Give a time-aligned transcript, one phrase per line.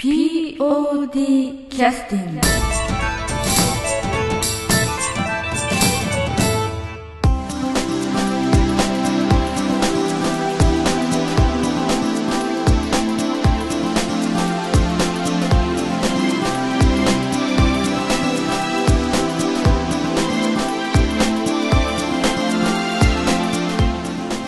[0.00, 1.10] POD
[1.70, 2.40] キャスティング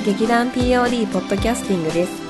[0.06, 2.29] 劇団 POD ポッドキャスティングです。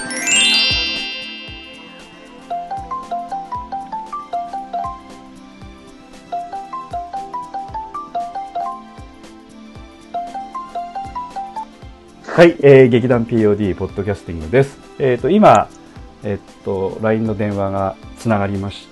[12.41, 14.79] はい、えー、劇団 POD ポッドキャスティングです。
[14.97, 15.69] えっ、と、今、
[16.23, 18.87] えっ、と、LINE の電話がつながりまし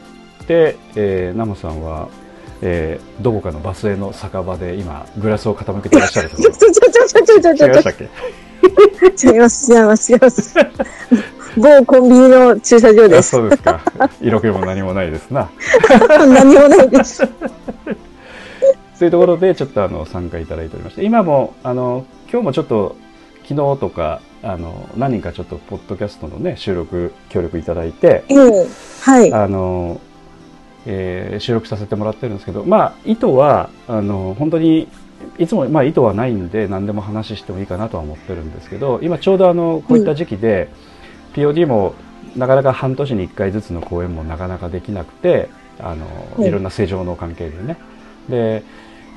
[0.48, 2.10] て、えー、ナムさんは、
[2.62, 6.36] えー、どこかのバスへの酒場で今、グラスを傾けていらっしゃると。
[6.38, 7.94] ちょちょちょちょちょちょちょ違いましたっ
[9.18, 9.28] け？
[9.34, 10.56] 違います、違います、違います。
[11.58, 13.32] 某コンビニの駐車場であす。
[13.32, 13.82] そうですか。
[14.22, 15.50] 色気も何もないですな。
[16.08, 17.28] 何もないです。
[19.00, 22.96] というところで、ちょっとあの、参加いただいておりまして、今も、あの、今日もちょっと、
[23.50, 28.68] 昨日とか、あの、何人かちょっと、ポッドキャストのね、収録、協力いただいて、ええ
[29.02, 29.34] はい。
[29.34, 30.00] あの、
[30.86, 34.88] えー収録させてもらってるんですけど、まあ、意図は、あの、本当に、
[35.40, 40.70] いつも、まあ、意図はないんで、何でも話してもいいかなとは思ってるんですけど、今ちょうどあの、こういった時期で、
[41.34, 41.96] POD も、
[42.36, 46.06] なかなか半年に1回ずつの公演もなかなかできなくて、あの、
[46.38, 47.78] うんいろんな正常の関係でね。
[48.30, 48.64] で、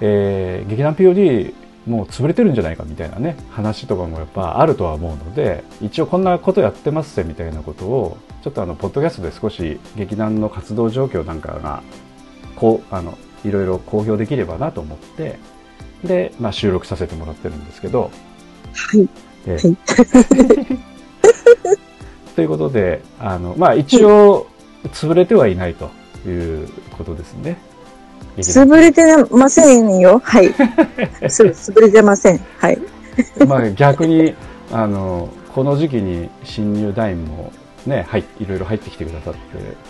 [0.01, 1.53] えー劇団 POD
[1.87, 11.83] もう潰れてるんじゃないかみたいなね話とかもやっぱあるとは思うので一応こんなことやってますぜみたいなことをちょっとあのポッドキャストで少し劇団の活動状況なんかが
[12.57, 15.39] こうあのいろいろ公表できればなと思って
[16.05, 18.11] で、まあ、収録させてもらってるんですけど、
[18.75, 19.09] はい。
[19.47, 19.77] えはい
[22.35, 24.47] ということであの、まあ、一応
[24.93, 25.91] 潰れてはいないと
[26.27, 27.59] いうことですね。
[28.39, 30.21] 潰れてませんよ。
[30.25, 30.53] はい。
[31.29, 31.49] そう。
[31.49, 32.41] 潰れてません。
[32.59, 32.79] はい。
[33.47, 34.35] まあ逆に
[34.71, 37.53] あのこの時期に新入団員も
[37.87, 39.39] ねはいいろいろ入ってきてくださって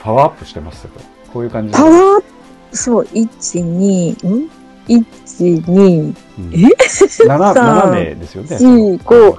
[0.02, 1.00] パワーアップしてますよと
[1.32, 3.28] こういう感じでパワーアップ、そう、1、
[3.60, 4.50] 2、ん
[4.88, 5.04] ?1、
[5.38, 6.14] 2、うん
[6.52, 8.58] え？7, 7名ですよね。
[8.58, 9.36] 四五うん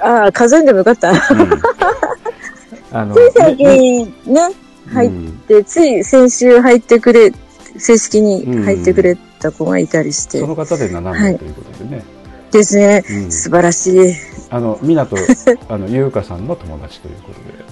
[0.00, 1.12] ああ、数えんでもよかった。
[2.92, 4.40] あのつい最近ね、
[4.92, 7.32] 入っうんて、つい先週入ってくれ、
[7.78, 10.46] 正式に入ってくれた子がいたりしてそ。
[10.46, 12.02] の方で7はい名ということでね。
[12.50, 13.04] ですね。
[13.10, 14.14] うん素晴らしい。
[14.50, 14.98] あの湊
[15.68, 17.64] あの優香さんの友達ということで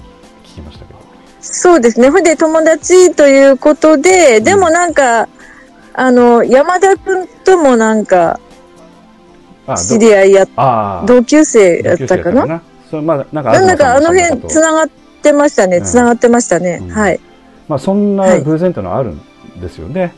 [0.45, 0.99] 聞きましたけど。
[1.41, 2.09] そうですね。
[2.09, 5.27] ほんで、友達ということで、でもなんか、
[5.93, 8.39] あの、山田くんともなんか、
[9.75, 10.47] 知り合いや、
[11.05, 12.61] 同級生やったかな？
[12.89, 14.89] それまあなんかなんかあの辺東さんと繋がっ
[15.21, 15.77] てましたね。
[15.77, 16.79] うん繋がってましたね。
[16.81, 17.19] うんはい。
[17.67, 19.21] まあそんな偶然というのはあるん
[19.59, 20.13] ですよね。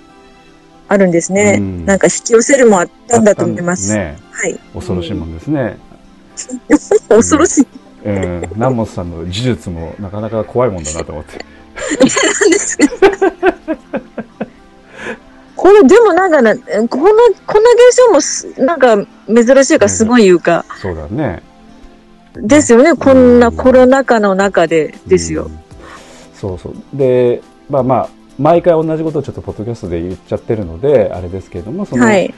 [0.88, 1.58] あるんですね。
[1.60, 3.94] うんなんか引き寄せるもあったんだと思います。
[3.94, 4.60] ねはい。
[4.74, 5.78] 恐ろしいもんですね。
[7.10, 7.68] 恐ろしい。
[8.06, 11.46] うん、南本さんの呪術もなかなか怖いもんだなと思って。
[15.56, 18.96] これ、でもなんかね、この、この現象もす、なんか
[19.28, 21.44] 珍しいかすごいいうか、そうだね。
[22.38, 22.96] ですよね。
[22.96, 25.48] こんなコロナ禍の中でですよう。
[25.50, 25.60] ん
[26.34, 26.74] そうそう。
[26.94, 32.34] で、まあまあ、毎回同じことをちょっとポッドキャストで言っちゃってるので、あれですけれども、その、はい。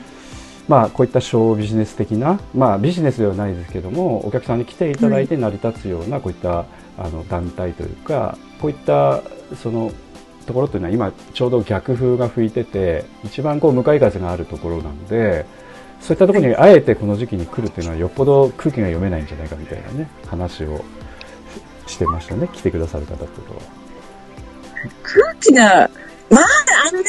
[0.68, 6.66] まあ、こういったショービジネス的な、まあ、ビジネスではないですけども、お客さんに来ていただいて成り立つような、こういった
[6.98, 9.22] あの団体というか、こういった
[9.60, 9.92] その
[10.46, 15.46] ところというのは今ちょうど逆風が吹いてて、一番こう向かい風があるところなので、
[16.00, 20.84] そういったところにあえてこの時期に来るっていうのはよっぽど空気が読めないんじゃないかみたいなね、話を
[21.86, 23.81] してましたね、来てくださる方っていうのは。
[25.02, 25.90] 空気が、
[26.30, 26.44] まあ、
[26.88, 27.08] あのね、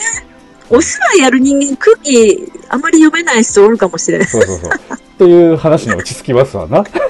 [0.70, 4.28] お芝居やる人間空気あまり読めない人おるかもしれない。
[4.28, 4.72] そうそうそう。
[4.72, 6.82] っていう話に落ち着きますわな。
[6.84, 7.10] で、なん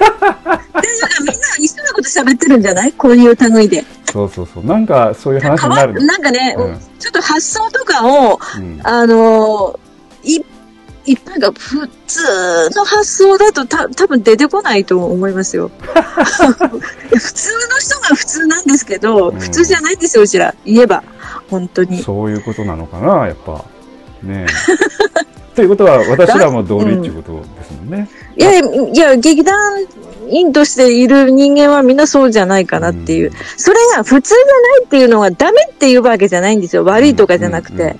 [1.20, 2.92] みんな一緒なこと喋ってるんじゃない？
[2.92, 3.84] こういう類で。
[4.12, 4.64] そうそうそう。
[4.64, 6.04] なんかそういう話になる。
[6.04, 10.44] なんかね、うんちょっと発想とかを、うんあのーい、い、
[11.26, 12.20] なんか普通
[12.74, 15.70] の発想だとた多分出てこないと思いますよ。
[15.84, 20.54] 普通の人が普通なんですけど、うん普通じゃないんですよ、うちら。
[20.64, 21.02] 言えば。
[21.50, 22.02] 本当に。
[22.02, 23.64] そういうことなのかな、やっぱ。
[24.22, 24.52] ねえ。
[25.54, 28.08] ということは、私らも同類っていうことですもんね。
[28.36, 29.56] いやいや、いや劇団
[30.30, 33.30] 員としている人間はみんなそうじゃないかなっていう。
[33.30, 36.84] うんそれが普通じゃないっていうのはダメっていうわけじゃないんですよ。
[36.84, 37.96] 悪いとかじゃなくて。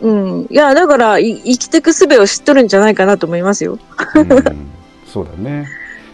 [0.00, 0.46] うん。
[0.50, 3.78] いや、だから、い生きていく術を知っとるんじゃないかなと思いますよ。
[5.06, 5.68] そうだね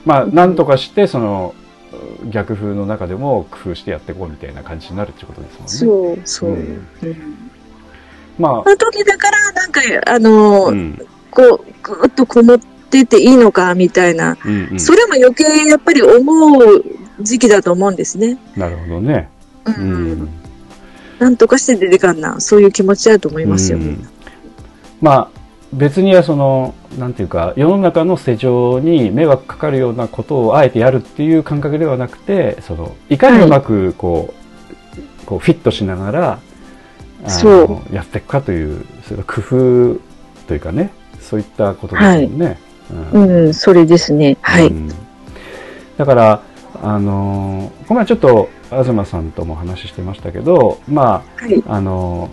[0.04, 1.54] まあなんとかしてその
[2.30, 6.50] 逆風の中でも工夫してやっていこうみたいな感じになるってことですもんねそう、そう。
[6.50, 7.50] うんうん
[8.38, 12.58] まその時だから、なんか、あのあ、うんこう、ぐーっとこもっ
[12.88, 14.36] てていいのか、みたいな。
[14.44, 16.84] うんうんそれも余計やっぱり思う
[17.20, 18.38] 時期だと思うんですね。
[18.56, 19.28] なるほどね
[19.64, 19.70] う。
[19.70, 20.28] うんん
[21.18, 22.40] なんとかして出てかんな。
[22.40, 23.78] そういう気持ちだと思いますよ。
[23.78, 24.06] うん
[25.00, 25.38] まあ
[25.72, 34.32] 別にはそのなんていうか世の中の世情に迷惑かかるようなことをあえてやるっていう感覚ではなくてそのいかにうまくこ
[35.22, 36.40] う,、こうフィットしながら
[37.28, 40.00] そやっていくかというそれ工夫
[40.46, 42.58] というかねそういったことですよね。
[42.90, 44.36] うんうん、それですね。
[44.40, 44.68] はい。
[44.68, 44.88] うん
[45.98, 46.42] だから
[46.80, 51.62] あのこの前ちょっと東さんとも話してましたけどまあはい。
[51.66, 52.30] あの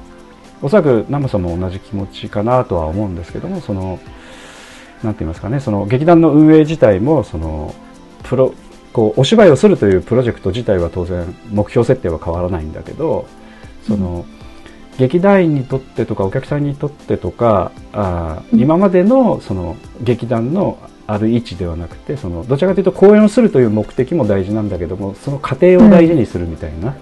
[0.62, 4.00] おそらく南部さんも同じ気持ちかなとは思うんですけどもその
[5.04, 7.74] なんて言いますかねその劇団の運営自体もその
[8.24, 8.54] プロ
[8.94, 13.28] こうお芝居をするというプロジェクト自体は当然目標設定は変わらないんだけど
[13.88, 14.26] その、
[14.98, 20.78] 劇団員にとってとかお客さんにとってとかあ今までのその劇団の
[21.08, 26.96] ある位置ではなくてそのどちらかというと公演をするという目的も大事なんだけどもその過程を大事にするみたいな、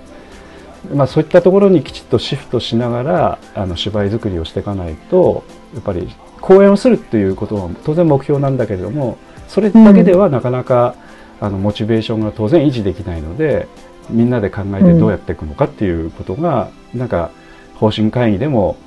[0.93, 5.43] まあ、そういったところにきちっとシフトしながらあの芝居作りをしていかないと
[5.73, 6.09] やっぱり
[6.41, 9.17] 公演をするっていうことは当然目標なんだけれども
[9.47, 10.95] それだけではなかなか、
[11.39, 13.67] あのモチベーションが当然維持できないので
[14.09, 17.31] みんなで考えてどうやっていくのかっていうことが、なんか
[17.75, 18.77] 方針会議でも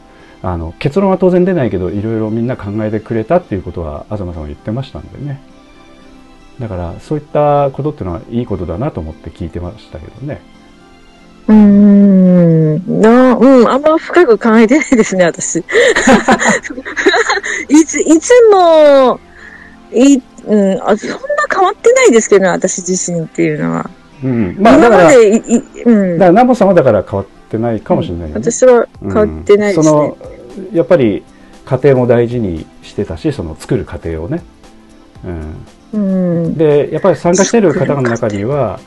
[0.43, 5.41] あの結論は当然出ないけどいろいろみんな考えてくれたっていうことは東さんは言ってましたんでね
[6.61, 10.41] だからそういったことっていうのはいいことだなと思って聞いてましたけどね。
[11.49, 13.01] うーん。
[13.01, 15.63] な、うん、あんま深く考えてないですね、私。
[17.69, 19.21] いつ、いつも、
[19.93, 21.19] い、うん、あそんな
[21.53, 23.89] 変わってないですけど、私自身っていうのは。
[24.25, 25.19] うん、まあだ今からう
[26.15, 26.25] んだか。
[26.25, 28.41] ら南本さんはだから変わってないかもしれないよね。
[28.41, 29.91] 私は変わってないですね。
[29.91, 30.37] うんその
[30.73, 31.23] やっぱり
[31.67, 34.43] 家庭も大事にしてたしその作る過程をね、
[35.93, 36.55] うん、うん。
[36.55, 38.81] でやっぱり参加している方の中には、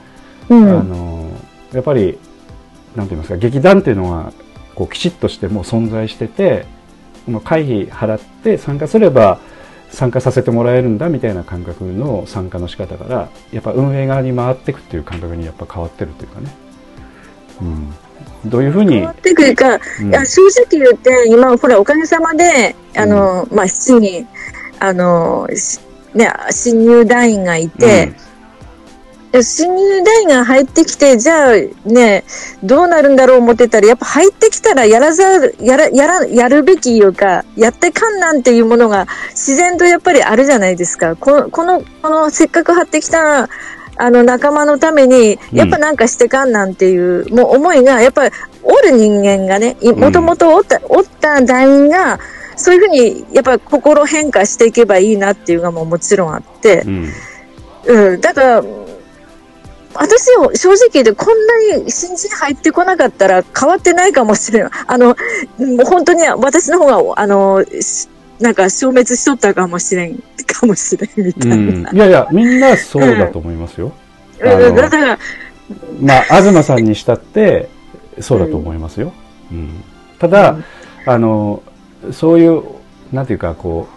[0.49, 0.89] あうん。
[0.89, 1.29] の
[1.73, 2.17] やっぱり
[2.95, 4.33] なんて言いますか劇団っていうのは
[4.75, 6.65] こうきちっとしてもう存在してて
[7.43, 9.39] 会費払って参加すれば
[9.91, 16.55] 参加させてもらえるんだみたいな感覚の参加の仕方からやっぱ運営側に回っていくっていう感覚にやっぱ変わってるというかね、
[17.61, 17.93] うん、
[18.45, 19.03] どういうふうに？
[19.05, 20.09] ってくるか、うん。
[20.09, 24.27] いや正直言って、今、ほら、おかげさまで、あの、まあ、7人、
[24.79, 25.79] あの、し
[26.13, 28.13] ね、新入団員がいて、
[29.31, 31.53] で新入団員が入ってきて、じゃあ
[31.85, 32.23] ね、
[32.63, 41.15] どうなるんだろう思ってたら、やっぱ入ってきたらやらざる、やら、やら、やるべきいうか、やってかんなんていうものが自然とやっぱりあるじゃないですか。
[41.15, 43.47] この、この、このせっかく張ってきた、
[44.01, 52.17] あの仲間のために、やっぱなんかしてかんなんていう、もう思いが、やっぱりおる人間がね、いもともとおった、おった団員が、
[52.55, 57.09] そういうふうに、やっぱり心変化していけばいいなっていうのももちろんあって、うん。
[57.87, 58.63] うん、だから、
[59.95, 64.71] 私を正直言ってこんなに新人入ってこなかったら変わってないかもしれない。
[64.87, 65.15] あの、も
[65.83, 68.07] う本当に私の方が、あの、し
[68.39, 71.55] なんか消滅しとったかもしれん、かもしれんみたいな。
[71.55, 73.91] うん、いやいやみんなそうだと思いますよ、
[74.39, 74.75] うん。
[74.75, 75.19] だから、
[76.01, 77.69] まあ東さんにしたって
[78.19, 79.13] そうだと思いますよ、
[79.51, 79.83] うん。
[80.19, 80.57] ただ、
[81.05, 81.63] あの
[82.11, 82.63] そういう
[83.11, 83.87] なんていうかこ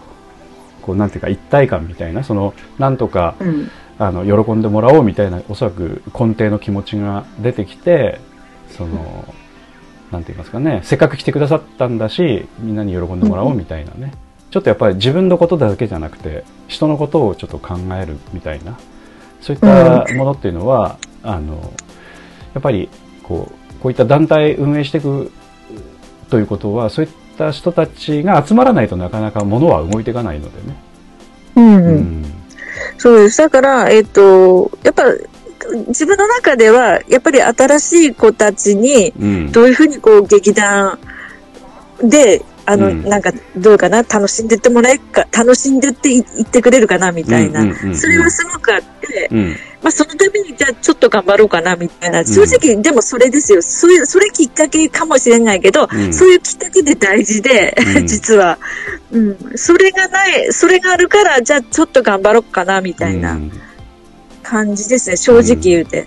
[0.81, 8.19] うこうなんていうか一体感みたいなそのなんとかうん、あの喜んでもらおうみたいなおそらく根底の気持ちが出てきて
[8.69, 9.33] その、
[10.11, 14.13] なんて言いますかねせっかく来てくださったんだしみんなに喜んでもらおうみたいなね、
[14.53, 18.77] ちょっとやっぱり自分のことだけじゃなくて人のことをちょっと考えるみたいな
[19.41, 21.73] そういったものっていうのは、あの
[22.53, 22.87] やっぱり
[23.23, 25.31] こうこういった団体運営していく
[26.29, 30.77] ということはそういった人たちが集まらないとなかなか物は動いていかないのでね。
[31.55, 32.21] うん、ううん。
[32.21, 32.25] ん
[32.99, 33.39] そうです。
[33.39, 35.03] だから、えっ、と、やっぱ、
[35.87, 40.99] 自分の中では、やっぱり新しい子たちに、うんどういうふうにこう劇団
[42.03, 47.61] で、あの、うんなんか、どうかな、楽しんでってもらえるか、楽しんでってい言ってくれるかな、みたいな。
[47.61, 52.25] うんうんうんうんそれはすごくあって、うんまあ、そのために、じゃあ、ちょっと頑張ろうかな、みたいな。
[52.25, 53.61] 正直、でもそれですよ。
[53.61, 58.57] そういう、それきっかけかもしれないけど、うんそういうきっかけで大事で、うん 実は。
[59.11, 59.37] うん。
[59.55, 63.33] それがない、それがあるから、じゃあ、ちょっと頑張ろうかな、みたいな。
[63.33, 63.51] うん
[64.43, 66.05] 感じですね、正直言うて。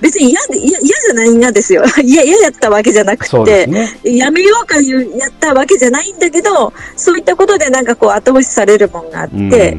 [0.00, 1.82] 別に嫌で、嫌嫌じゃないんがですよ。
[2.02, 3.98] 嫌、嫌やったわけじゃなくて、ね。
[4.04, 9.76] やめようかいうやったわけじゃないんだけど、そういったことでなんかこう後押しされるもんがあって、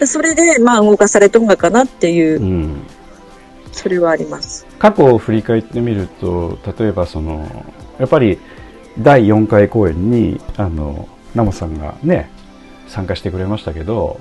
[0.00, 0.06] うん。
[0.06, 2.86] それで、まあ動かされとんがかなっていうう、ん
[3.72, 4.66] それはあります。
[4.78, 7.64] 過去を振り返ってみると例えばその
[7.98, 8.38] やっぱり
[8.98, 12.30] 第4回公演にあのナモさんがね
[12.88, 14.20] 参加してくれましたけど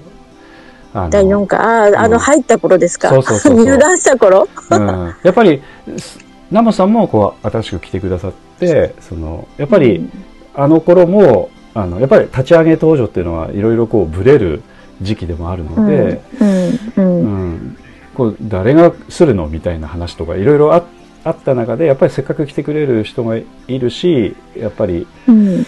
[1.10, 1.64] 第4回、あ
[2.00, 3.10] あ、あのうん入った頃ですか？
[3.10, 3.66] そうそうそうそう。
[3.66, 4.48] 入団した頃？
[4.72, 5.62] うん、やっぱり
[5.98, 6.20] す
[6.52, 10.10] ナモさんもこう新しく来てくださってそのやっぱり、
[10.54, 14.62] あの頃もあのやっぱり立ち上げ登場っていうのはいろいろこうブレる
[15.02, 17.54] 時期でもあるので、うん、うん、ううん。
[17.56, 17.78] ん、
[18.14, 20.84] こう誰がするのみたいな話とかいろいろあ
[21.26, 25.66] あった中でやっぱりせっかく来てくれる人がいるしやっぱりうん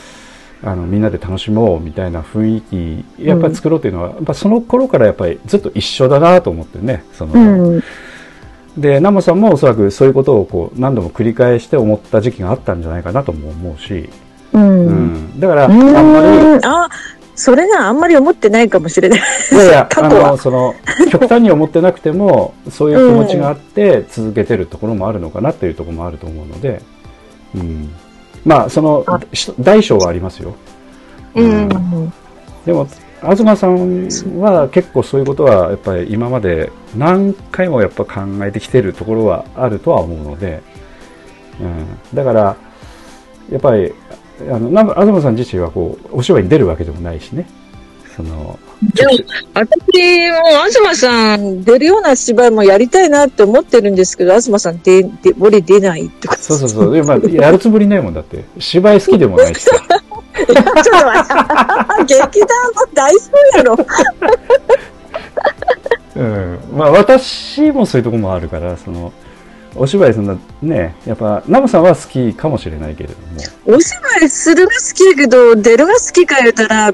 [0.64, 7.84] あのみんなで楽しもうみたいな雰囲気やっぱり作ろうというのは、やっぱその頃からやっぱりずっと一緒だなと思ってねその、うん、
[8.78, 14.10] でナモさんもおそらくそういうことをこう何度も繰り返して思った時期があったんじゃないかなとも思うし、
[14.54, 14.58] う。
[14.58, 16.66] うんん、だからあうんまりん。
[16.66, 16.90] あ、
[17.36, 19.20] それがあんまり思ってないかもしれない。
[19.52, 20.74] いやいや 過あ去はのその
[21.12, 26.82] 極端に思ってなくてもそういう気持ちがあって続けてるところもあるのかなっていうところもあると思うので、
[27.56, 27.90] うん、
[28.46, 29.06] まあその
[29.60, 30.56] 大小はありますよ。
[31.36, 31.70] うん。
[32.66, 32.88] でも
[33.22, 34.08] 東さん
[34.40, 40.62] は結構そういうことはやっぱり今まで何回もやっぱ考えてきてるところはあるとは思うので、
[41.60, 42.58] うん、だから
[43.52, 43.94] やっぱり
[44.52, 47.48] あの東さん自身はこうお芝居に出るわけでもないしね。
[48.16, 49.12] そのでも、
[49.54, 56.94] 私も東さん出るような芝居もやりたいなって思ってるんですけど、東さん出、出、俺出ないってことそうそうそう。
[56.94, 58.44] で、まあ、やるつもりないもんだって。
[58.60, 59.72] 芝居好きでもないしさ。
[59.72, 60.62] ちょっと
[61.08, 61.34] 待
[62.04, 62.14] って。
[62.16, 63.78] 劇団の代表やろ。
[66.16, 69.14] うん、まあ私もそういうところもあるからその
[69.76, 73.78] お芝居そんなねやっぱナムさんは好きかもしれないけれども。
[73.78, 76.94] お芝居するが好きやけど、出るが好きか言うたら、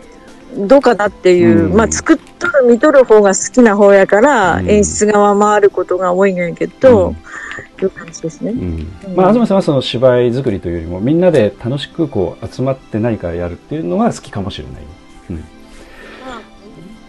[0.55, 1.75] どうかなっていう、うん。
[1.75, 4.69] まあ作っとる見とる方が好きな方やから、うん。
[4.69, 7.17] 演出側回ることが多いんやけど、うん。
[7.81, 8.51] いう感じですね。
[8.51, 8.88] うん。
[9.15, 14.83] まあ、東さんはその芝居作りというよりもみんなで楽しくこう集まって何かやるっていうのが好きかもしれない、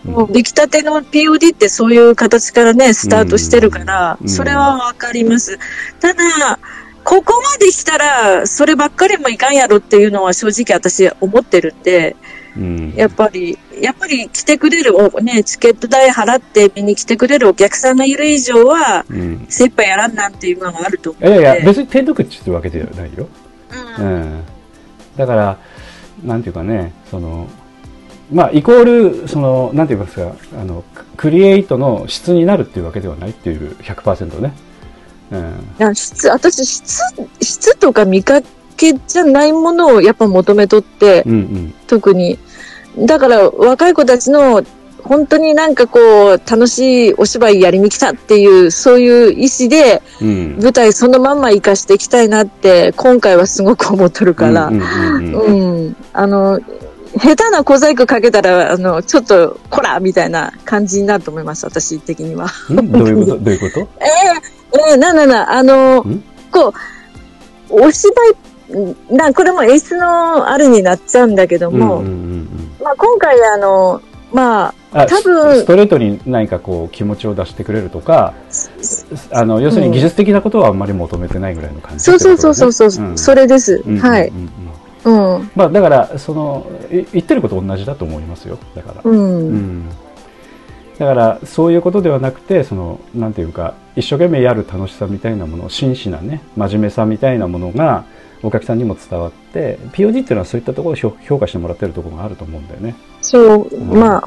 [0.04, 0.12] うん。
[0.12, 4.28] もう出来たての POD ってそういう形からね、スタートしてるからう、ん。
[4.28, 5.58] それはわかります。
[6.00, 6.58] ただ、
[7.04, 12.16] ここまで来たら、そればっかりもいかんやろっていうのは正直私思ってるんで、
[12.56, 12.94] うん。
[12.96, 19.46] やっぱり、やっぱり来てくれる、おね、チケット代払って見に来てくれるお客さんがいる以上は、うん。
[19.48, 21.66] 精一杯やらんなんていうのがあると思いうやいやんで。
[21.66, 23.28] 別に手抜くっていうわけではないよ、
[23.98, 24.22] ううん。
[24.22, 24.44] ん、
[25.16, 25.58] だから
[26.22, 27.48] なんていうかねその
[28.32, 28.84] まあイコー
[29.22, 34.52] ルそのなんて言いますかあのククリエイトの質になるっていうわけではないっていう100%ね、
[35.30, 35.42] うん、い
[35.78, 37.02] や質、私、質、
[37.40, 38.40] 質とか見か
[38.76, 41.74] けじゃないものをやっぱ求めとって、うんうん。
[41.86, 42.38] 特に。
[42.98, 44.62] だから若い子たちの
[45.02, 45.98] 本当になんかこ
[46.34, 50.58] う楽しいお芝居やりに来たっていうそういう意思でうん。
[50.62, 56.60] 舞台そのまんま活かしていきたいなって今回はすごく思っとるから、うんあの、
[57.18, 62.46] 下手な小細工かけたら、あの、ちょっと、こらみたいな感じになると思います、私的には。
[62.72, 62.90] ん？
[62.90, 63.38] どういうこと？
[63.38, 63.80] どういうこと？
[64.02, 66.74] ええええななな、あのん、こ
[67.70, 68.36] う、お芝居、
[69.10, 74.02] な、これも演出のあれになっちゃうんだけども、うんうんうんまあ今回あの、
[74.32, 78.34] まうん、あ多分スストレートに何かこう気持ちを出してくれるとか
[79.30, 83.18] あの要するに技術的なことはあんまり求めてないぐらいの感あ、じそうそうそうそうそう、ん。
[83.18, 83.82] それです。
[83.86, 84.28] うんはい。
[84.28, 84.50] うん
[85.04, 85.36] うん。
[85.36, 85.50] うん。
[85.54, 88.58] まあだからそのい言ってること同じだと思いますよ。
[88.74, 89.18] だから、うん。
[89.18, 89.88] うん。
[90.98, 98.04] だからそういうことではなくてそのなんていうか一生懸命やる楽しさみたいなもの真摯なね真面目さみたいなものが
[98.44, 102.94] お客さんにも伝わって POD っていうのはそういったところを評評価してもらってるところがあると思うんだよね。
[103.22, 104.24] そう、んまあ、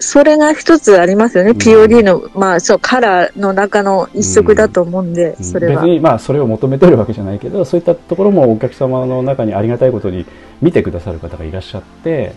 [0.00, 1.52] それが一つありますよね。
[1.52, 5.90] ん POD の、まあ、そう、カラーの中の一色だと思うんで、うんそれは別。
[5.90, 10.26] にまあそれを求めてるわけじゃないけどそういったところもお客様の中にありがたいことに
[10.60, 12.34] 見てくださる方がいらっしゃって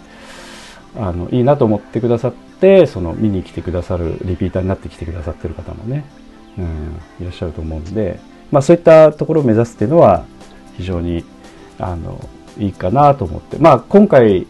[0.96, 6.06] あのいいなと思ってくださってその見に来てくださるリピーターになってきてくださってる方もね、
[6.58, 8.20] うん、いらっしゃると思うんで、
[8.52, 10.26] まあ、そういったところを目指すっていうのは
[10.78, 11.24] 非常に
[11.80, 12.20] あの
[12.58, 14.48] いいかなと思って、まあ、今回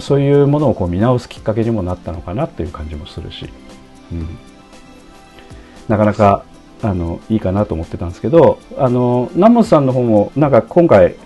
[0.00, 3.48] そういうものをこう見直すきっかけにもなったのかなっていう感じもするし、
[4.12, 4.38] うん、
[5.88, 6.44] なかなか
[6.82, 11.16] あのいいかなと思ってたんですけどあの南本さんの方もなんか今回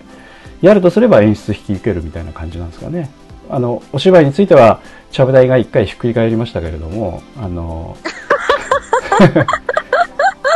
[0.61, 3.11] やるとすれば演出引き受けるみたいな感じなんですかね。
[3.49, 4.81] あのお芝居については
[5.12, 7.97] ちゃぶ台が一回ひっくり返りましたけれどもあの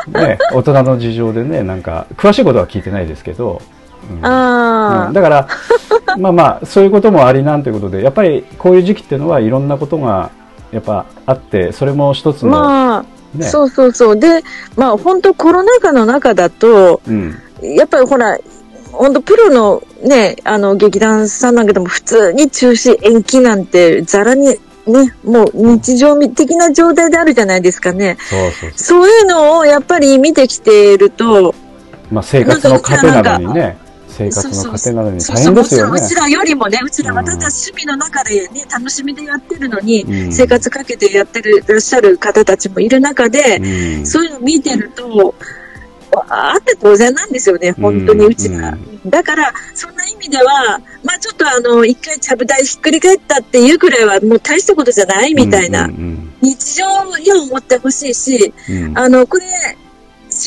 [0.08, 3.62] ね、大人の事情でね、なんか、詳しいことは聞いてないですけど、
[4.10, 5.48] うんああ、うんだから、
[6.18, 10.30] まあまあ、そういうこともありなんということで、やっぱりこういう時期っていうのはいろんなことが、
[10.72, 14.16] やっぱあって、それも一つの、まあ、ね、そうそうそう。
[14.16, 14.42] で、
[14.76, 18.38] まあ本当コロナ禍の中だと、うん、やっぱりほら、
[18.92, 28.16] 本当プロのね、あの劇団さんなんかでも普通に中止延期なんてざらにね、もう日常的な状態であるじゃないですかね。
[28.28, 31.54] そうそうそそういうのをやっぱり見てきていると、う。
[32.10, 33.78] まあ、生活の糧などにね、
[34.30, 35.34] 生活の糧などに大変ですよね。
[35.34, 36.08] そうそうもちろんう。
[36.08, 40.32] ちらよりもね、うちらはただうん趣味の中でね、楽しみでやってるのに、うん。
[40.32, 44.06] 生活かけてやってるらっしゃる方たちもいる中で、うん。
[44.06, 45.34] そういうのを見てると、
[46.28, 48.76] あって当然なんですよね、本当にうちら。
[49.06, 58.84] だから、そんな意味では、まあちょっとあの、一回ちゃぶ台ひっくり返ったっていうくらいはもう大したことじゃないみたいな、うん日常に思ってほしいし、うん。
[58.84, 59.48] うんあの、これ、し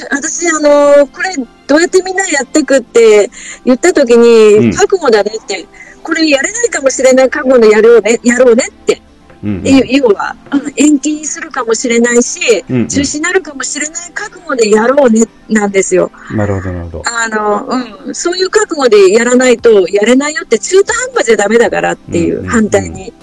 [0.09, 1.35] 私、あの、これ、
[1.67, 3.29] どうやってみんなやっていくって
[3.65, 5.65] 言った時うんに、覚悟だねって、
[6.01, 9.01] これやれないかもしれない覚悟でやろうね、やろうねって、
[9.43, 16.11] うんうん要は、うん延期にするかもしれないし、うんうん中止になるかもしれない覚悟でやろうね、なんですよ。
[16.31, 17.03] なるほど、なるほど。
[17.05, 17.67] あの、
[18.05, 23.13] うん、そういう覚悟でやらないと、やれないよって中途半端じゃダメだからっていう、うんうん反対に。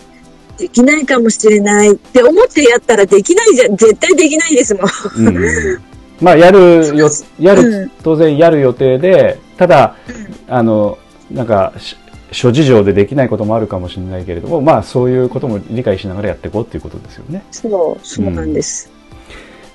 [0.59, 4.85] できないかもしれないって思ってやったらできないじゃん、絶対できないですもん。
[5.17, 5.41] うんう
[5.77, 5.83] ん
[6.21, 7.09] まあ、やるよ、
[7.39, 10.99] やうるん、当然やる予定で、ただ、うんあの、
[11.31, 11.97] なんか、し
[12.33, 17.43] 諸事情でできないこともあるかもしれないけれども、まあ、そういうことも理解しながらやっていこうっていうことですよね。
[17.51, 18.91] そう、そうなんです。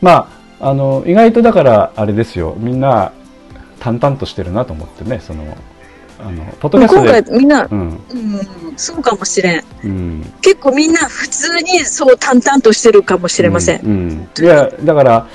[0.02, 3.12] まあ、あの、意外とだから、あれですよ、みんな、
[3.80, 5.44] 淡々としてるなと思ってね、その、
[6.20, 8.00] あの、ポッドキャスト今回で、みんな、うん、うん、
[8.78, 9.64] そうかもしれん。
[9.84, 10.34] うん。
[10.42, 13.82] 結構みんな普通にそう淡々としてるかもしれません。
[13.82, 14.28] うん。
[14.38, 15.28] うんいや、だから、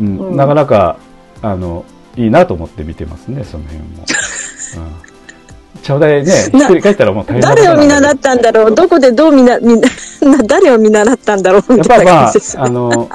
[0.00, 0.96] うんうんなかなか、
[1.42, 1.84] あの、
[2.16, 3.86] いいなと思って見てますね、その辺も。
[4.76, 5.10] うん。
[5.82, 8.74] ちょうだいね、ひっくり返ったらもう大変誰を見習ったんだろう？
[8.74, 9.80] どこでどう見な、み
[10.46, 11.62] 誰を見習ったんだろう？
[11.72, 12.62] みやったぱいなまあ感じです、ね。
[12.62, 13.08] あの、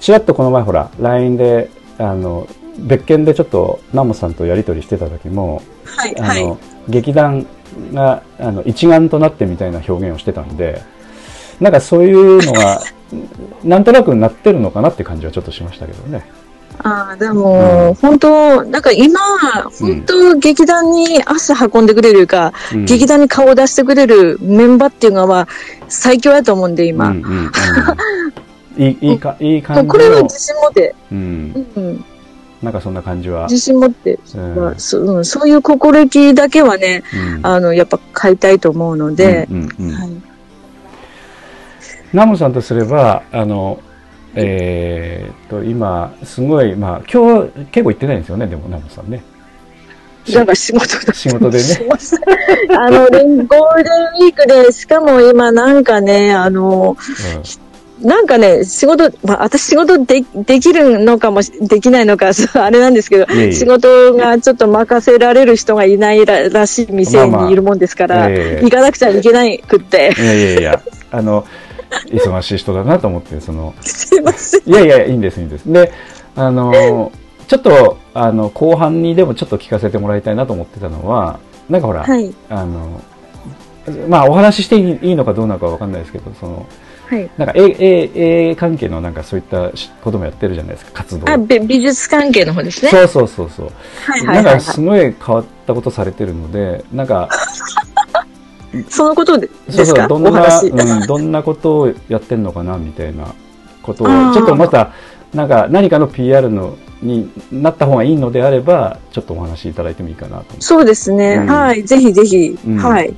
[0.00, 6.58] ちらっとこの前ほら、LINE で、あの、別件でちょっと、ナモさんとやりとりしてた時も、はい、はいあの。、
[6.88, 7.46] 劇団
[7.92, 10.82] が、あの、一丸となってみたいな表現をしてたんで、
[11.60, 12.80] なんかそういうのが、
[13.64, 16.24] なんとなくなってるのかなって感じはちょっとしましたけどね。
[16.82, 19.18] ああ、でも、本当、なんか今、
[19.80, 22.84] 本当、劇団に足運んでくれるか、うん。
[22.84, 25.48] 劇団に顔を出してくれるメンバーっていうのは
[25.88, 27.08] 最強だと思うんで、今。
[27.08, 27.50] うんうん
[28.76, 32.04] うん、 いいいいかいいも感じこれは自信持って、うん、うん、
[32.62, 34.54] なんかそんな感じは、自信持って、うん。
[34.54, 37.46] まあそうん、そういう心意気だけはね、うん。
[37.46, 39.94] あの、やっぱ買いたいと思うので、うんうんうん。
[39.94, 40.27] はい
[42.12, 43.80] ナムさんとすればあの
[44.34, 49.22] えーっと今すごいまあ今日結構行ってないんですよねでもナムさんね。
[50.34, 51.64] なんか仕事だ仕事でね。
[52.76, 56.96] あの、連 ゴールデンウィークで、しかも今なんかね、あの、
[58.02, 63.52] なんかね、仕事、まあ、私仕事でできるのかもし、できないのか、あれなんですけど、いえいえ。
[63.52, 68.64] 仕事がちょっと任せられる人がいないららしい店まあまあにいるもんですから、ええ。
[68.64, 70.82] 行かなくちゃいけないくって、いやいやいや。
[71.10, 71.44] あの
[72.10, 74.68] 忙しい人だなと思ってそのすいません。
[74.68, 75.92] いやいやいいんですいいんですで
[76.36, 77.10] あの
[77.46, 82.34] ちょっとあの後半にでもちょっと聞かせてもらいたいなと思ってたのはなんかほら、はい。
[82.48, 83.02] あの
[84.08, 86.66] まあお話ししていいのかどうなのかわかんないですけどその
[87.08, 87.30] はい。
[87.38, 92.90] なんか絵絵絵関係のなんかそういったしこともやってるじゃないですか活動あ、べ美術関係の方ですね。
[92.90, 93.66] そうそうそうそう、
[94.06, 97.88] はいはいなんかすごい変わったことされてるのでなんかい。
[98.88, 100.08] そのことですか？
[100.08, 100.60] どんな。
[100.60, 103.34] うん、どんなことをやってんのかなみたいな
[103.82, 104.92] ことをちょっとまた
[105.32, 111.36] なんか何かの PR のになった方がいいのであればちょっとお話しいただいてもいいかなとそうですね。
[111.36, 111.82] うんはい。
[111.84, 112.58] ぜひぜひ。
[112.66, 113.14] うんはい。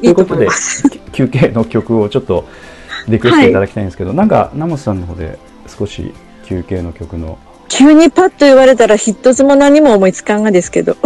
[0.00, 0.48] ということで
[1.12, 2.46] 休憩の曲をちょっと
[3.08, 6.12] リクエストいただきたいんですけど、なんかナモスさんの方で少し
[6.44, 7.38] 休憩の曲の
[7.70, 10.96] 急にパッと言われたら一つも何も思いつかんがですけど。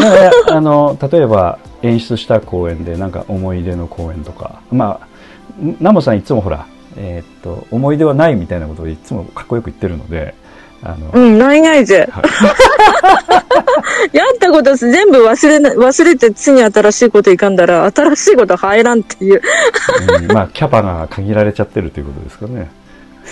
[0.49, 5.07] あの例えば演出した公演でなんか思い出の公演とかまあ
[5.81, 10.35] ナモさんいつもほら、えーっと思い出はないみたいなことをいつもかっこよく言ってるので
[10.83, 12.09] あの、うん、ないないぜ。
[12.11, 12.23] は
[14.13, 19.41] やったこと全部忘れな、忘れて次新しいこといかんだら、新しいこと入らんっていう。
[20.21, 22.71] うんまあキャパが限られちゃってるということですかね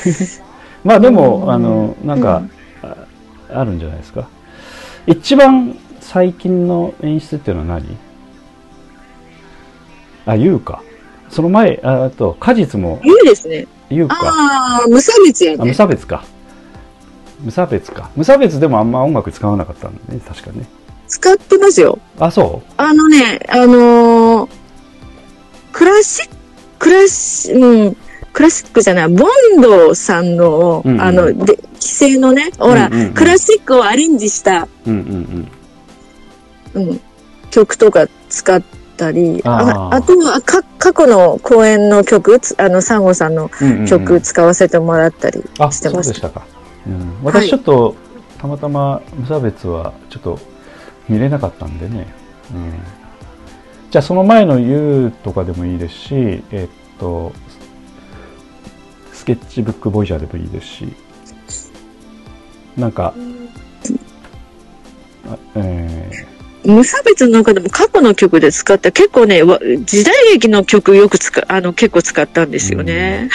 [0.85, 2.51] まあでも、うんあのなんか、うん
[3.55, 4.29] ああるんじゃないですか
[5.07, 7.97] 一番最近の演出っていうのは何？
[10.27, 10.83] あ優か
[11.29, 13.67] その前ああと果実もいいですね。
[13.91, 15.75] 優かああ、無差別やあ無ね。
[15.75, 16.25] 差別か
[17.41, 18.11] 無差別か。
[18.15, 20.67] 無差別でもあんま音楽使わなかったんだね、確かね。
[21.09, 21.99] 使ってますよ。
[22.19, 24.63] あ、そあのね、あのー
[25.73, 26.37] クラシック、
[26.79, 27.97] クラシ、うん、
[28.33, 35.49] クラシックじゃない、ボンドさんの、うんうんあの、で、規制のね、ほら、うんうんうんクラシックをアレンジした、ううん
[36.75, 37.01] うんうん、
[37.51, 38.63] 曲とか使っ
[38.97, 43.67] たり、あーああとはか過去の公演の曲、つあの、サンゴさんのうん。
[43.67, 46.07] うんうんうん曲使わせてもらったりあ、してまし。
[46.07, 46.47] そうでしたたか。
[46.87, 47.95] うん、私ちょっと、
[48.39, 50.39] たまたま無差別はちょっと
[51.09, 52.07] 見れなかったんでね。
[52.53, 52.73] うん、
[53.91, 57.33] じゃあその前の U とかでもいいですし、えっと、
[59.13, 60.93] スケッチブックボイジャーでもいいですし、
[62.77, 63.15] なんか、
[65.27, 66.27] あえ
[66.65, 73.29] 無差別の中でも過去の曲で使った結構ね、わ時代劇の曲よく使あの結構使ったんですよね。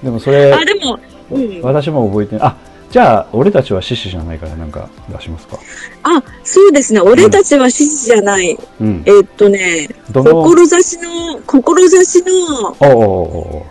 [0.00, 0.98] ーでもそれ、 あ、でも、
[1.30, 2.46] うん、私も覚えてない。
[2.46, 2.56] あ、
[2.90, 5.58] じゃあ俺たちは獅子じゃないからなんか出しますか。
[6.04, 7.00] あ、そうですね。
[7.00, 8.56] 俺たちは獅子じゃない。
[8.80, 9.02] うん。
[9.04, 13.66] えっとね、志の、志のおうおうお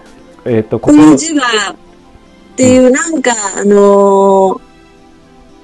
[0.45, 4.66] えっ、と、この字は、っていう、なんか、あのー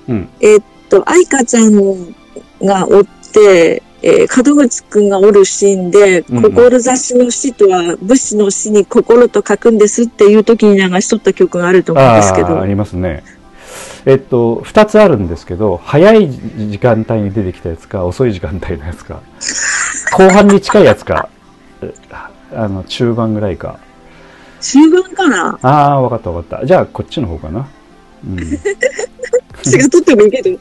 [0.07, 0.29] うん。
[0.39, 2.15] えっと、愛花ちゃん
[2.61, 12.65] がおって、えー門口くんがおるシーンで、うんうん志の死とは武士の死に心と書くんですっていう時に流しとった曲があると思うんですけどあ。
[12.65, 13.23] りますね。
[14.05, 19.21] えっと、二つあるんですけど、早い時間帯に出てきたやつか、遅い時間帯のやつか、
[20.17, 21.29] 後半に近いやつか、
[21.81, 21.93] え
[22.53, 23.79] あの、中盤ぐらいか。
[24.59, 25.59] 中盤かな？
[25.61, 26.65] ああ、わかったわかった。
[26.65, 27.67] じゃあ、こっちの方かな。
[28.25, 28.39] うん。
[28.39, 28.43] え
[29.69, 30.49] 違うとってもいいけど。
[30.49, 30.59] 違えう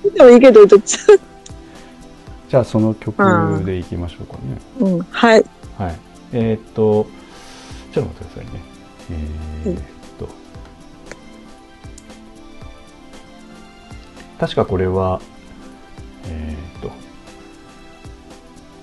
[0.00, 0.98] とってもいいけど、どっち
[2.48, 4.40] じゃあ、その曲でいきましょうかね。
[4.80, 5.06] うん。
[5.10, 5.44] はい。
[5.78, 5.96] はい。
[6.32, 7.06] えーっと、
[7.92, 8.60] ちょっと待ってくださいね。
[9.66, 9.82] えーっ
[10.18, 10.28] と、
[14.38, 15.20] 確かこれは、
[16.28, 16.90] えーっと、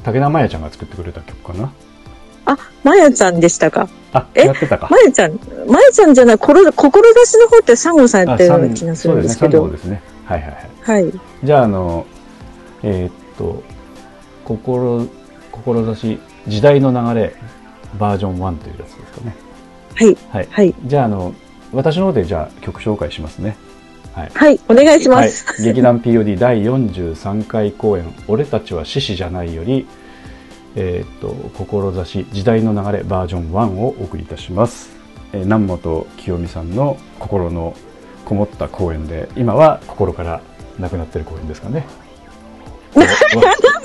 [0.04, 1.72] 武田真弥ちゃんが作ってくれた曲かな。
[2.46, 3.88] あ、まやちゃんでしたか。
[4.14, 4.46] あ、え？
[4.46, 4.88] やってたか。
[4.90, 9.52] まやちゃん、まやちゃんじゃない、ころ志の方ってサンゴさんやあってるよう三な気がすそうですね、るんですけど。
[9.52, 10.02] 三号ですね。
[10.26, 11.04] はいはいはい。
[11.04, 11.14] はい。
[11.44, 12.06] じゃあ、あの、
[12.84, 13.64] えーっと、
[14.46, 15.08] 心、
[15.52, 17.36] 志、時代の流れ、
[17.98, 19.36] バージョン1というやつですかね。
[19.96, 20.18] はい。
[20.32, 20.48] はい。
[20.50, 20.76] はい。
[20.86, 21.34] じゃあ、あの、
[21.74, 23.58] 私の方でじゃあ曲紹介しますね。
[24.14, 24.60] はい。
[24.70, 25.46] お願いします。
[25.48, 29.88] はい、劇団 POD 第43回公演「俺たちは獅子じゃない」より
[30.76, 34.90] 「えーっと志時代の流れバージョン1」をお送りいたします、
[35.34, 37.76] えー南本清美さんの心の
[38.26, 40.42] こもった公演で今は心から
[40.80, 41.86] なくなってる公演ですかね、
[42.96, 43.08] なん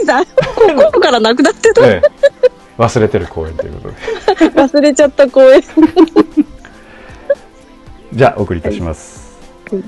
[0.06, 0.24] だ？
[0.76, 1.86] 心からなくなってた？
[1.86, 2.08] ええ。
[2.78, 3.96] 忘れてる公演ということで。
[4.54, 5.60] 忘れちゃった公演。
[8.14, 9.36] じゃあお送りいたします、
[9.70, 9.82] はい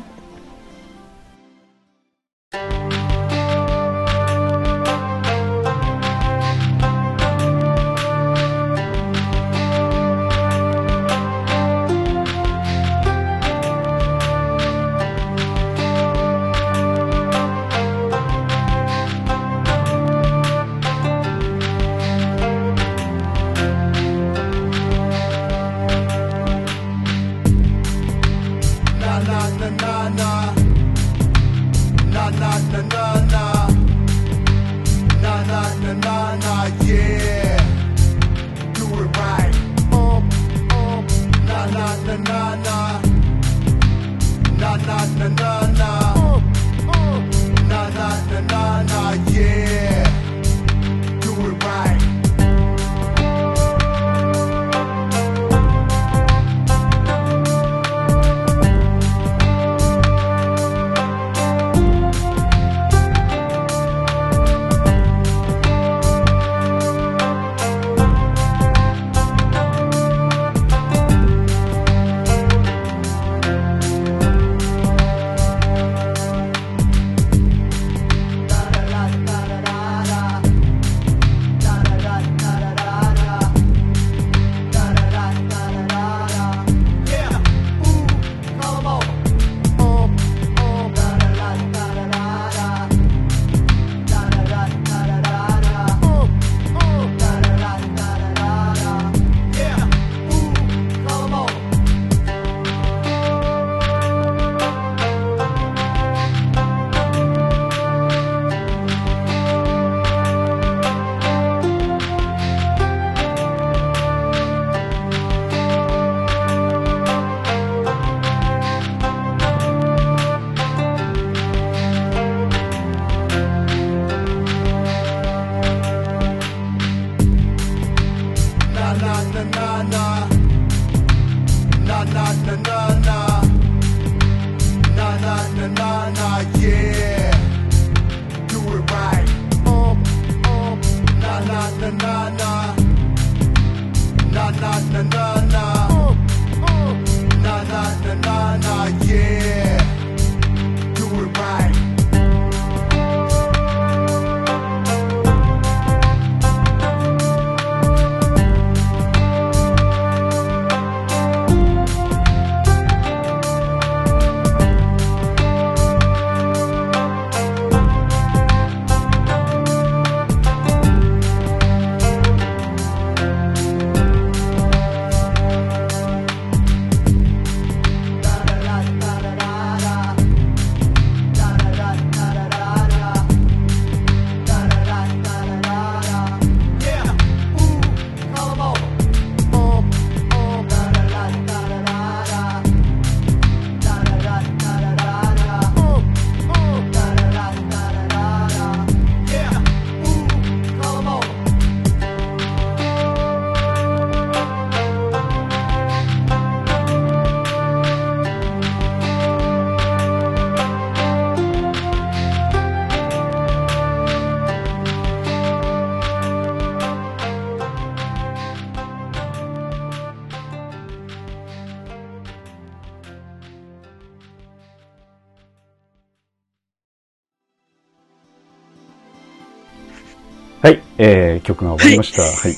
[231.30, 232.22] えー、曲が終わりました。
[232.22, 232.56] はい。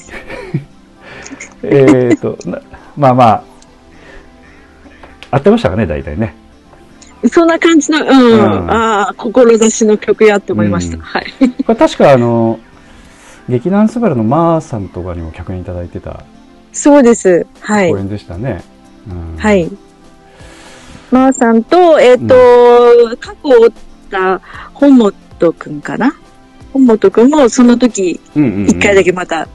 [1.65, 2.61] えっと、な
[2.97, 3.45] まあまあ、
[5.31, 6.35] 合ってましたかね、大体ね。
[7.31, 10.97] そんな感じの、うん、うんああ、志の曲やって思いました。
[10.97, 11.25] うんはい。
[11.65, 12.59] これ確かあの、
[13.49, 16.25] 劇団スバルのマーさんとかにも脚演いただいてた
[16.73, 17.47] そうです。
[17.61, 17.99] はい公。
[17.99, 18.63] 演でしたね。
[19.09, 19.71] うんはい。
[21.11, 22.35] まーさんと、えっ、と、
[23.21, 23.71] 過去おっ
[24.11, 24.41] た
[24.73, 26.17] 本本くんかな
[26.73, 29.47] 本本くんもその時、一回だけまた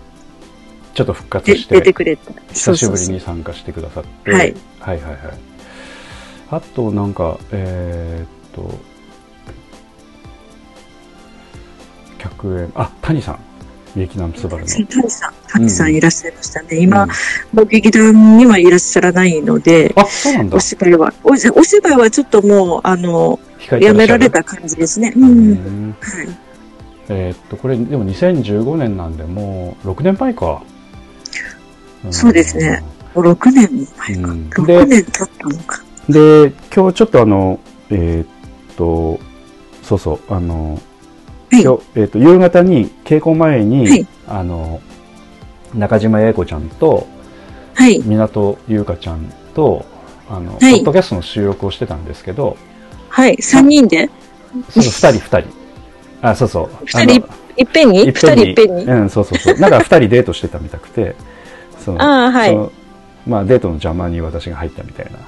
[0.93, 1.75] ちょっと復活でして。
[1.75, 2.31] 出てくれた。
[2.53, 4.31] 久しぶりに参加してくださって。
[4.31, 5.17] はいはいはいはい。
[6.49, 8.79] あと、なんか、えーっと、
[12.17, 13.39] 客演、あ、谷さん。
[13.95, 14.69] 劇団スバルの。
[14.69, 16.77] 谷さん、谷さうんんいらっしゃいましたね。
[16.79, 17.09] 今、うん
[17.53, 20.59] もう劇団にはいらっしゃらないので、あ、そうなんだお。
[20.59, 23.39] 芝居は、おお芝居はちょっともう、あの、
[23.79, 25.13] やめられた感じですね。
[25.15, 25.19] う。
[25.19, 25.53] うん
[25.89, 25.95] ん。
[25.99, 26.46] はい。
[27.09, 30.61] えーっと、これ、でも2015年なんで、もう6年前か。
[32.07, 32.83] んそうですね。
[33.15, 34.31] もう6年も前か。
[34.31, 35.83] うん6年経ったのか。
[36.09, 39.19] で、今日ちょっとあの、えーっと、
[39.83, 40.79] そうそう、あの、
[41.49, 44.81] はい今日、えーっと、夕方に、稽古前に、はいあの、
[45.73, 47.07] 中島英子ちゃんと、
[47.73, 47.99] はい。
[48.03, 49.85] 港優香ちゃんと、
[50.29, 52.57] あの、はいポッドキャストの収録をしてたんですけど、
[53.09, 53.35] はい。
[53.35, 54.09] 3人で？
[54.69, 55.56] その二人二人。
[56.29, 56.69] あ、そうそう。
[56.85, 57.25] 二人
[57.57, 58.05] いっぺんに？
[58.05, 58.83] 二人いっぺんに？
[58.83, 59.57] うん、そうそうそう。
[59.59, 61.15] なんか二人デートしてたみたくて、
[61.79, 62.57] そのああはい
[63.25, 65.19] まあデートの邪魔に私が入ったみたいな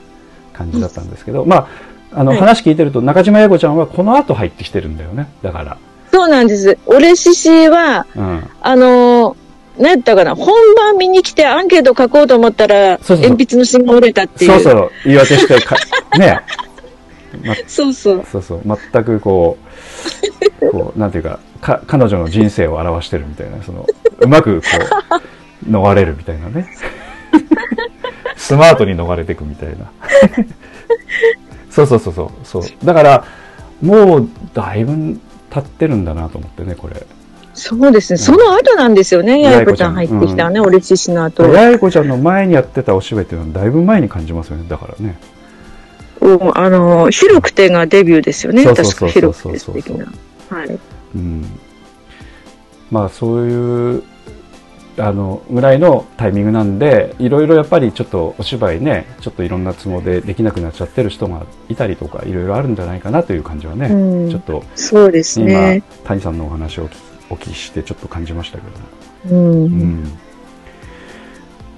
[0.54, 1.68] 感じだったんですけど、ま
[2.14, 5.28] あ、あの、はい話聞いてると中島英子ちゃんはこの後入ってきてるんだよね。
[5.42, 5.78] だから。
[6.12, 6.78] そうなんです。
[6.86, 8.50] 俺獅子は、うん。
[8.62, 14.60] あのー、何やったかな本番見に来てアンケート書こうと思ったら、鉛筆の芯が折れたっていう。
[14.60, 15.76] そうそう、言い訳してか、
[16.18, 16.42] ね。
[17.46, 18.26] まそうそう。
[18.30, 23.86] そうそう、全くこう、こう、なんていうか、か、彼女の人生を表してるみたいな、その、
[24.20, 24.68] うまくこ
[25.66, 26.68] う、逃れるみたいなね。
[28.36, 29.92] スマートに逃れていくみたいな。
[31.70, 32.30] そうそうそうそう。
[32.44, 32.86] そう。
[32.86, 33.26] だから、
[33.82, 35.20] もう、だいぶ
[35.50, 37.06] 経ってるんだなと思ってね、これ。
[37.54, 38.18] そうですね。
[38.18, 39.42] その後なんですよね。
[39.42, 40.60] やいこちゃん入ってきたね。
[40.60, 41.44] 俺獅子の後。
[41.44, 45.20] 八重子ちゃんの前にやってたお芝居っていうのはだいぶ前に感じますよね、だからね。
[46.22, 48.64] うんあのー、広くてがデビューですよね。
[48.64, 50.06] そうそう確かそうそう広くて的な。
[50.50, 50.80] はい。
[51.16, 51.46] うん、
[52.92, 54.04] まあそういう
[54.98, 65.84] あのぐらいのタイミングなんでいろいろやっぱりちょっとお芝居ねちょっといろんな都合でできなくなっちゃってる人がいたりとかいろいろあるんじゃないかなという感じはね、うんちょっとそうです今、ね。
[66.04, 66.90] 谷さんのお話を
[67.30, 68.64] お聞きしてちょっと感じましたけ
[69.30, 69.64] ど、うん。
[69.64, 70.20] うん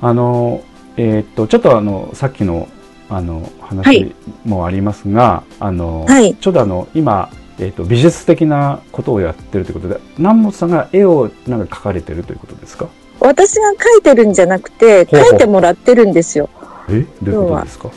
[0.01, 0.63] あの
[0.97, 2.67] えーっとちょっとあのさっきの
[3.07, 7.29] あの話もありますが、あのはいちょうどあの今、
[7.62, 12.88] えーっと美術的なことをやってるということで南本さんが絵をなんか描かれてるということですか？
[13.19, 15.30] 私が書いてるんじゃなくて、ほうほう。
[15.30, 16.50] 書いてもらってるんですよ。
[16.89, 17.06] え？
[17.21, 17.91] どういうことですか？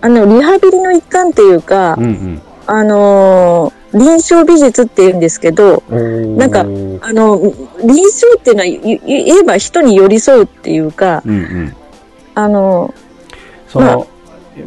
[0.00, 2.42] あの、リハビリの一環っていうか、うんうん。
[2.66, 7.40] あのー臨床美術って言うんですけど、なんかあの、
[7.82, 11.76] 臨床っていうのは言えば人に寄り添うっていうか、うんうん。
[12.36, 12.94] あの
[13.66, 14.06] その、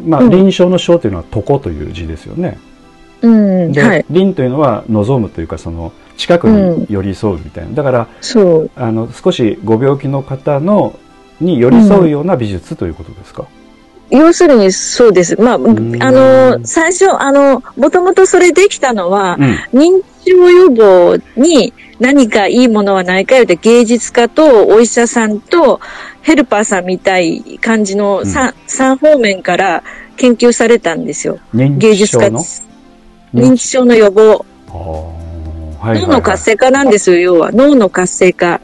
[0.06, 0.30] まあ、うん。
[0.30, 2.58] 臨床の章というのは床という字ですよね。
[2.58, 2.73] うん。
[3.72, 4.04] で、はい。
[4.10, 8.70] 輪というのは望むというかその近くに寄り添うみたいな、だからそう。
[8.76, 10.98] あの少しご病気の方の
[11.40, 13.46] に寄り添うような美術ということですか、
[14.10, 15.40] 要するにそうです。
[15.40, 25.80] まあ、あんの、最初、あの、もともとそれできたのは、うん認知症予防に何かいいものはないかよって芸術家とお医者さんと
[26.22, 29.82] ヘルパーさんみたい感じの 3, 三方面から
[30.16, 31.38] 研究されたんですよ。
[31.54, 32.30] 認芸術家
[33.34, 34.44] 認知症の予防。
[35.92, 37.52] 脳の活性化なんですよ、要は。
[37.52, 38.60] 脳の活性化。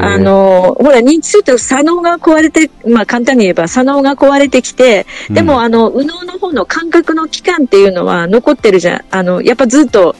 [0.00, 9.04] あの、ほら、認知症って左脳が壊れて、まあ簡単に言えば左脳が壊れてきて、でも、うんあの、右脳の方の感覚の器官っていうのは残ってるじゃん。
[9.10, 10.16] あの、やっぱずっと、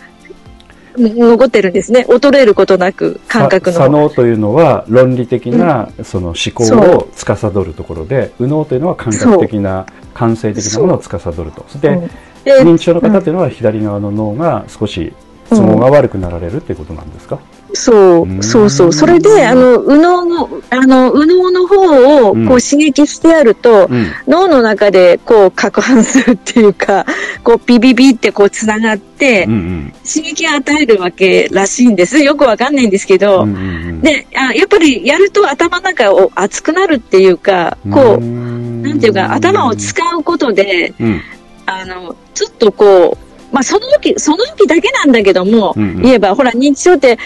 [0.99, 2.07] ん残ってるんですね。
[2.09, 4.01] 衰えることなく、感覚さ左の。
[4.03, 11.65] 脳というのは論理的なその思考を司るところで、右脳というのは感覚的な感性的なものを司ると。
[11.69, 12.11] そして、うんで
[12.47, 15.13] 認知症の方というのは左側の脳が少し
[15.51, 17.39] 都合が悪くなられるっていうことなんですか、
[17.73, 18.43] そうう、ん。
[18.43, 18.93] そうそう。
[18.93, 22.47] それで、あの、右脳の、あの、右脳の方を、うん。
[22.47, 24.07] こう、刺激してやると、うん。
[24.27, 27.07] 脳の中で、こう、攪拌するっていうか、
[27.45, 29.93] こう、ビビビってこう、つながってうんう、ん。
[30.05, 32.19] 刺激を与えるわけらしいんです。
[32.19, 34.01] よくわかんないんですけど、うんうんうん。
[34.01, 41.21] であ、やっぱりやると頭の中を熱くなるっていうか、こう、ななんていうか、頭を使うことで、うん
[41.67, 47.19] あの、ちょっとこう、まあ、その時、その時だけなんだけども、うんうん言えば、ほら、認知症って、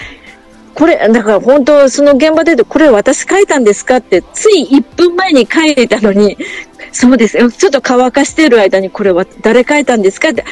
[0.75, 6.39] これ、だから本当、その現場で言うと、これ私書いたんですかって、つい1分前に書いたのに、
[6.93, 7.51] そうですよ。
[7.51, 10.45] ちょっと乾かしてる間に、これは誰書いたんですかって、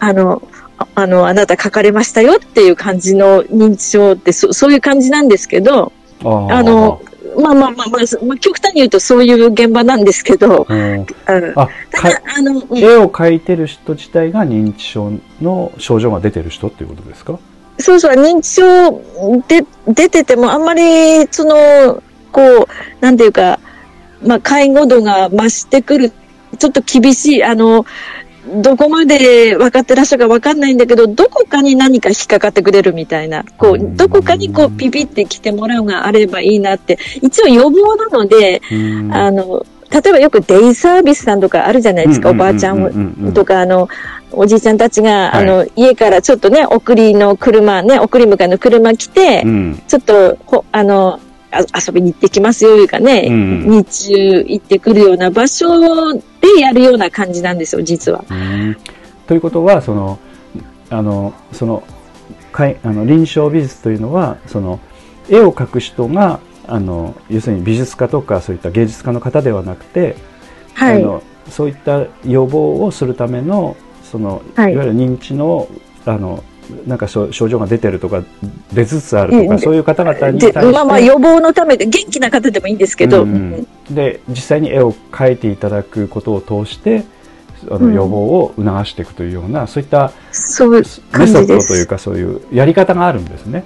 [0.00, 0.42] あの、
[0.78, 7.02] ああの、あなた書かれましたよっていう感じの認知症って、そそういう感じなんですけど、あの、
[7.36, 11.06] まあまあまあまあ、そまあ、極端に言うとそういう現場なんですけど、うん。
[11.26, 12.78] あただ、あの、うん。
[12.78, 17.38] 絵を描いてる人自体が認知症の症状が出てる人っていうことですか？
[17.78, 22.66] そうそう、認知症で出てても、あんまり、その、こう、
[23.00, 23.58] なんていうか、
[24.24, 26.12] まあ、介護度が増してくる、
[26.58, 27.84] ちょっと厳しい、あの、
[28.46, 39.12] どこまで分かってらっしゃるか分かんないんだけど、どこかに何か引っかかってくれるみたいな、こう、どこかにこう、ピピって来てもらうがあればいいなって、一応予防なので、うん。
[39.12, 43.88] あの、例えばよくデイサービスさんとかあるじゃないですか、おばあちゃうんとか、あの、
[44.32, 45.44] おじいちゃんたちが、はい。
[45.44, 49.82] あの、家からちょっとね、送りの車、ね、送り迎えの車来て、うん。
[49.86, 51.20] ちょっと、ほあの、あ
[51.58, 56.20] 遊びに行ってきますよ、いうかね、うん日中行ってくるような場所で
[56.60, 58.24] やるような感じなんですよ、実は。
[58.30, 58.76] うん
[59.26, 60.18] ということはその
[60.90, 61.82] あのその
[62.52, 64.80] かいあの臨床美術というのはその
[65.28, 70.16] 絵を描く人があの要するに美術家とかそういった芸術家の方ではなくて、
[70.74, 71.02] はい。
[71.02, 75.68] あのそういった予防をするためのその、はいい、わゆる認知の
[76.06, 76.42] あの
[76.86, 78.22] なんか症症状が出てるとか
[78.72, 83.94] 出つつあるとか、うんそういう方々にで対してまあまあ予防のためで元気な方でもいいんですけど、うんうん。
[83.94, 87.04] で実際に絵を描いていただくことを通して
[87.70, 87.94] あのうん。
[87.94, 91.46] 予防を促していくというような、そういったそういうメソッ。
[91.46, 93.64] ドというかそういうやり方があるんですね。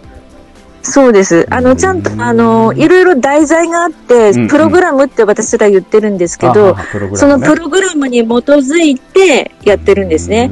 [0.83, 1.47] そうです。
[1.51, 7.17] あの、ちゃんと、あの、いろいろ題材があってうんうん、プログラムって私ら言ってるんですけど、あプログラムね。
[7.17, 10.49] そのプログラムに基づいてやってるんですね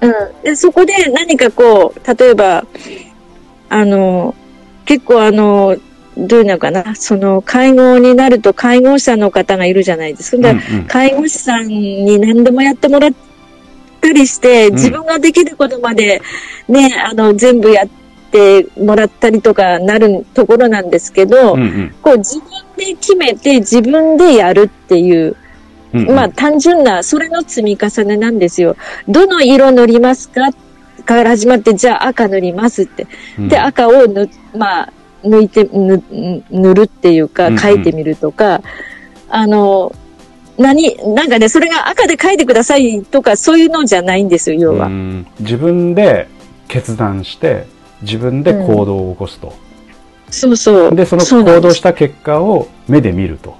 [0.00, 0.06] う。
[0.06, 0.42] んうん。
[0.42, 2.64] で、そこで何かこう、例えば、
[3.68, 4.34] あの、
[4.84, 5.76] 結構あの、
[6.16, 10.42] どういうのかな、その、介護になると介護者の方がいるじゃないですか。
[10.42, 13.10] だからうん介護士さんに何でもやってもらっ
[14.00, 16.20] たりして、ん自分ができることまで
[16.68, 17.88] ね、あの、全部やっ
[18.30, 25.36] てもらったりとかなるところなんですけど、うんうんこう自分で決めて自分でやるっていう、
[25.92, 28.76] うんうんまあ単純な、それの積み重ねなんですよ。
[29.08, 30.50] どの色塗りますか？
[31.04, 33.06] から始まって、じゃあ赤塗りますって。
[33.38, 34.92] うんで、赤をぬ、まあ、
[35.24, 36.02] 抜いて、ぬ
[36.50, 38.62] 塗るっていうかうんう、ん書いてみるとか、
[39.28, 39.92] あの、
[40.58, 44.86] 何、なんかね、それが赤で書いてくださいとか、そういうのじゃないんですよ、要は。
[44.86, 46.28] うん自分で
[46.68, 47.66] 決断して
[48.02, 49.54] 自分で行動を起こすと、
[50.30, 50.94] そうそう。
[50.94, 53.56] でその行動した結果を目で見ると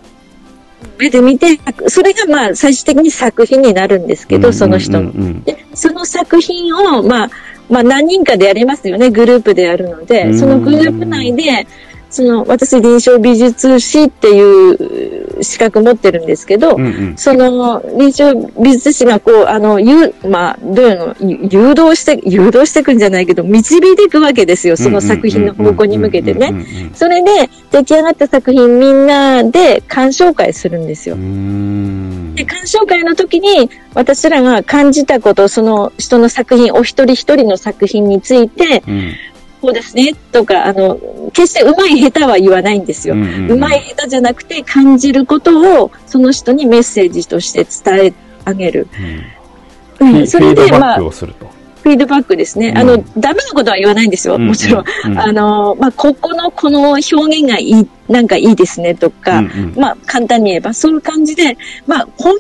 [0.99, 1.59] 目で見て、
[1.89, 5.45] それがまあ、最終的に作品になるんですけど、その人の。
[5.45, 7.31] で、その作品を、まあ、
[7.69, 10.39] まあ何人かでやりますよね、グループでやるのうで、ん。
[10.39, 11.67] そのグループ内で、
[12.11, 26.53] その、私、臨床美術師っていう資格持ってるんですけど、うんうんその、臨床美術師がこう、あの、ゆまあ、どういうの、ゆ誘導して、誘導していくんじゃないけど、導いていくわけですよ、その作品の方向に向けてね。
[26.95, 31.19] それで、出来上がった作品みんなで鑑賞会するんですよう。
[31.19, 39.13] んで、鑑賞会の時に私らが感じたこと、その人の作品、お一人一人の作品について、うん
[39.61, 40.99] こうですね、とか、あの、
[41.33, 43.15] 決して上手い下手は言わないんですよ。
[43.15, 48.13] うんうんうん上手い下手じゃなくて、感じることを、その人にメッセージとして伝え
[48.47, 48.89] 上げる。
[50.01, 51.60] うんうん、それで、まあック、をすると。
[51.83, 52.69] フィードバックですね。
[52.69, 54.39] うんあの、ダメなことは言わないんですよ。
[54.39, 54.85] もちろん。
[55.07, 61.57] うんあの、まあ、ここの、この表現がいい、なんかいいですね、とか、うんうんまあ、簡単に言えば、そういう感じで、
[61.87, 62.33] まあ、褒め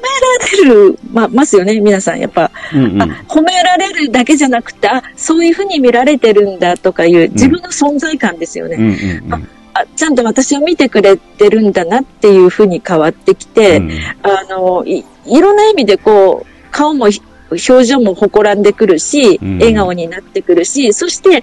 [0.64, 2.50] られる、まあ、ますよね、皆さん、やっぱ。
[2.74, 8.76] うんうんあ、褒められるだけじゃなくて、あ、そういうふうに見られてるんだとかいう、自分の存在感ですよね。
[8.76, 13.90] うんうんうんあ、ちゃんと私を見てくれてるんだなっていうふうに変わってきて、うん
[14.22, 17.22] あの、い、いろんな意味でこう、顔もひ
[17.56, 21.42] 表情も膨らんでくるし、うん笑顔になってくるし、そして、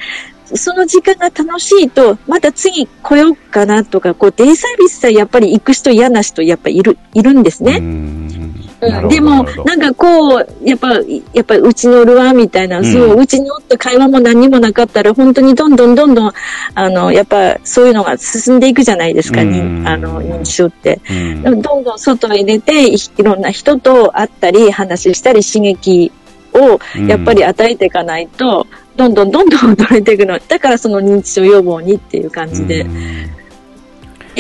[0.56, 7.82] その時間が楽しいと、また次来ようかなとか、こう、デイサービスさえやっぱり行く人嫌な人やっぱいる、いるんですね。
[8.82, 10.94] うんでもなんかこう、やっぱ、
[11.34, 16.34] やっぱうちのルアーみたいな、うんそう、うちにおって会話も何にもなかったら、本当にどんどんどんどん、
[16.76, 21.00] あの、やっぱそういうのが進んでいくじゃないですか、にうんあの、認知症って。
[21.44, 26.12] どんどん外へ出て、いいろんな人と会ったり、話したり、刺激
[26.54, 30.40] をやっぱり与えていかないと、どんどんどんどん衰えていくの。
[30.40, 32.82] だからその認知症予防にっていう感じで。
[32.82, 32.88] う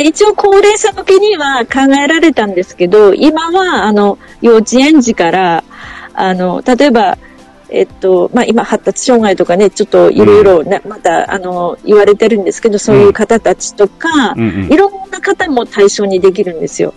[0.04, 5.64] 一応高齢者向けには考えられたんですけど、今はあの幼稚園児から、
[6.14, 7.18] あの、例えば、
[7.70, 14.74] えっと、まあ、今発達障害とかね、ちょっといろいろね、また、あの、言われてるんですけど、そういう方たちとか、うんうん。
[14.74, 16.94] いろんな方も対象にできるんですよ。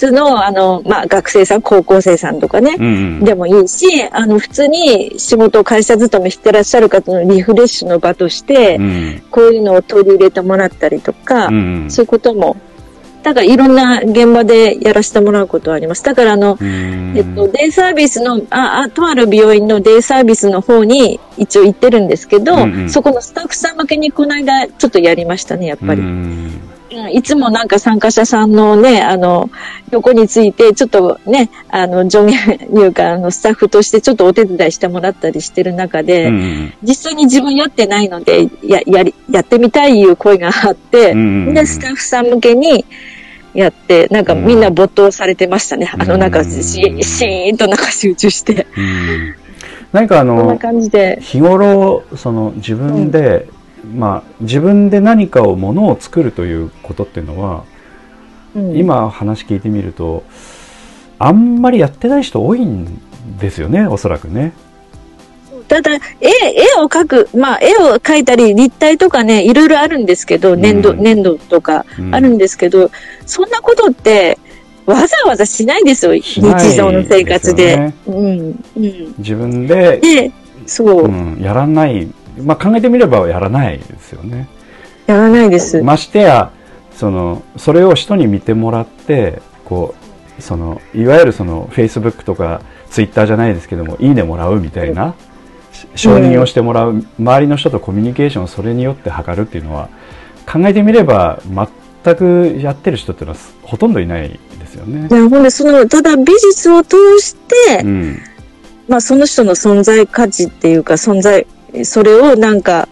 [0.00, 9.22] 通の、あの、まあ、学生さん、高校生さんとかね、うんでもいいし、あの、普通に仕事、会社勤めしてらっしゃる方のリフレッシュの場として、うん。
[9.30, 12.56] こういうのを取り入れてもらったりとか、うんそういうことも、
[13.22, 16.02] だからいろんな現場でやらせてもらうことはあります。
[16.02, 17.14] だからあの、うん。
[17.14, 22.90] えっと、デイサービスの、あ、あ、とある病院のデイサービスの方に一応行ってるんですけど、うんうん。
[22.90, 26.02] そこのスタッフさん向けにこの間ちょっとやりましたね、やっぱり。
[26.90, 29.50] うんうんいつもなんか参加者さんのね、あの、
[29.90, 42.84] 横について、ちょっとね、あの、助言入会のスタッフとしてちょっとお手伝いしてもらったりしてる中で、うん実際に自分やってないので、や、やり、やってみたいいう声があって、うんで、スタッフさん向けに
[43.54, 45.90] やって、なんかみんな没頭されてましたね。
[45.92, 48.66] あの、なんかし、シーンとなんか集中して。
[48.76, 49.34] うん
[49.92, 51.18] 何かあこんなの感じで。
[51.20, 53.48] 日頃その自分で、
[53.84, 57.64] まあ自分で何かをものを作るということっていうのは、
[58.54, 60.24] うん今話聞いてみると
[61.20, 63.00] あんまりやってない人多いん
[63.38, 64.52] ですよねおそらくね。
[65.68, 72.90] ただ、絵、絵を描く、まあ、絵を描いたり、立体とかね、いろいろあるんですけど、粘土、うん粘土とかうんあるんですけど、
[73.24, 74.36] そんなことって、
[74.84, 77.76] わざわざしないですよ、日常の生活で。
[77.76, 79.14] ですようん、うん。
[79.18, 80.32] 自分で、で、
[80.66, 82.08] そう、うん、やらない、
[82.38, 84.48] まあ、考えてみればやらないですよね。
[85.06, 85.82] やらないです。
[85.82, 86.52] ましてや
[86.92, 89.94] そのそれを人に見てもらってこ
[90.38, 92.60] うそのいわゆるそのフェイスブックとか
[92.90, 95.14] ツイッターじゃないですけども「いいね」もらうみたいな、
[95.72, 99.88] し承認をしてもらう、周りの人とコミュニケーションをそれによって図るっていうのは
[100.50, 101.40] 考えてみれば
[102.04, 108.18] 全くやってる人っていうのはほとんどいないですよねほんで、その、ただ美術を通して、うん
[108.88, 111.46] まあ、その人の存在価値っていうか、存在、
[111.84, 112.88] それをなんか、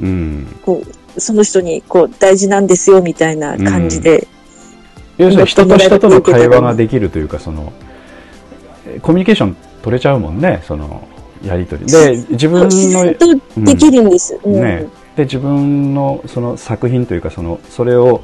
[0.00, 0.82] うん、こ
[1.16, 4.26] う、その人に、こう、大事なんですよ、みたいな感じで。
[5.18, 7.72] 要するに人と人との会話ができるというかその
[8.86, 11.06] えコミュニケーション取れちゃうもんねその
[11.44, 14.38] やり取りで自分自のできるんです。
[14.42, 14.54] うん。
[14.54, 18.22] ね、で自分のその作品というかそのそれを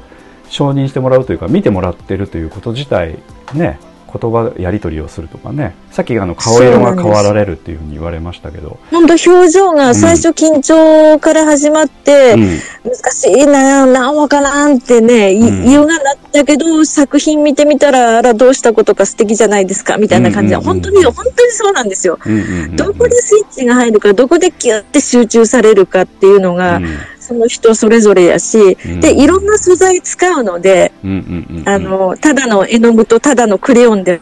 [0.49, 3.19] 承認してもらうというか見てもらってるということ自体
[3.53, 3.79] ね
[4.11, 5.75] 言葉やり取りをするとかね。
[5.91, 8.79] さっきあの顔色が変わられるっていうふうに言われましたけど。
[8.91, 12.59] 本当表情が最初緊張から始まって、うん。
[12.83, 15.65] 難しいな、なんわからんってね、いうん。
[15.65, 20.49] 言うがなったけど、作品見てみたら、あら、どうしたことか素敵じゃないですか、みたいな感じ。
[20.49, 20.81] で、うんうんうん。
[20.81, 22.17] 本当に、本当にそうなんですよ。
[22.25, 22.75] うんうんうん。
[22.75, 26.87] どこでスイッチが入るか、どこでキュッて集中されるかっていうのが、うん
[27.31, 28.99] その人それぞれやし、うん。
[28.99, 34.19] で、いろんな素材使うので、うんうんうんあの、ただの絵の具とただのクレヨンで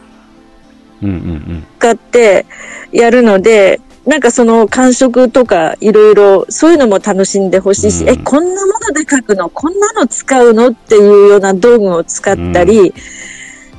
[1.02, 1.66] うんうんうん。
[1.78, 2.46] 使って
[2.92, 8.10] やるので、なんかその感触とかいろいろそういうのも楽しんでほしいし、うん。
[8.10, 9.50] え、こんなもので描くの？
[9.50, 10.68] こんなの使うの？
[10.68, 12.94] っていうような道具を使ったり、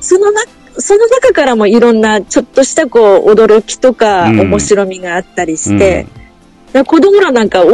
[0.00, 0.42] そのな、
[0.76, 4.40] その中からもいろんなちょっとしたこう驚きとかうん。
[4.40, 6.21] 面白みがあったりして、だから
[6.86, 7.70] 子供らなんか大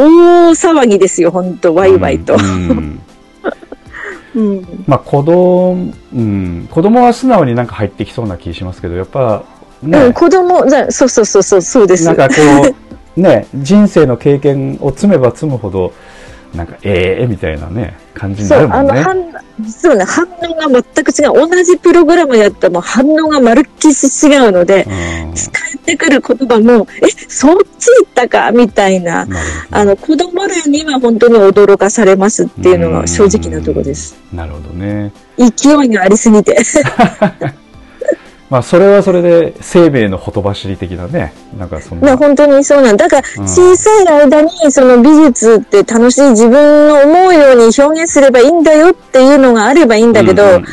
[0.51, 2.35] 騒ぎですよ、ほんと、ワイワイと。
[2.35, 3.01] うんうん
[4.35, 4.83] うん。
[4.87, 9.43] まあ子供、うん、子供は素直になんか入ってきそうな気しますけど、やっぱ、
[9.81, 12.05] ね、うん、子供、じゃそうそうそうそう、そうです。
[12.05, 12.35] なんかこ
[13.17, 15.93] う、ね、人生の経験を積めば積むほど、
[16.53, 19.33] なんか、ええみたいなね、感じにそう、あの、なるもんね。
[19.33, 21.49] 反実はね、反応が全く違う。
[21.49, 28.51] 同じプログラムやったらもう反応がまるっきり違うので、うん返ってくる言葉も、え、そっち行ったか？
[28.51, 29.25] みたいな。
[29.25, 29.37] な
[29.71, 34.15] あの、子供らには本当に驚かされますっていうのが正直なところです。
[34.33, 35.11] なるほどね。
[35.37, 36.57] 勢いがありすぎて。
[38.49, 42.07] まあ、それはそれで生命のほとばしり的なね、なんかそんな。
[42.07, 43.07] まあ本当にそうなんだ。
[43.07, 50.65] だからうん小さい間にその美術って楽しい自分の思うように表現すればいいんだよっていうのがあればいいんだけど、うんうんうん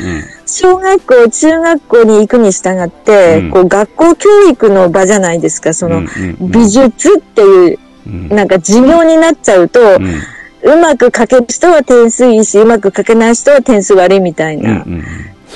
[0.49, 5.73] 小学校、中学校に行くに従って、うんこう学校教育の場じゃないですか。
[5.73, 10.21] そのうんうんうん美術っていううんなんか授業になっちゃうと、うん
[10.63, 14.71] うまく書ける人は点数いいし、うまく書けない人は点数悪いみたいな。
[14.71, 15.03] うんうんうん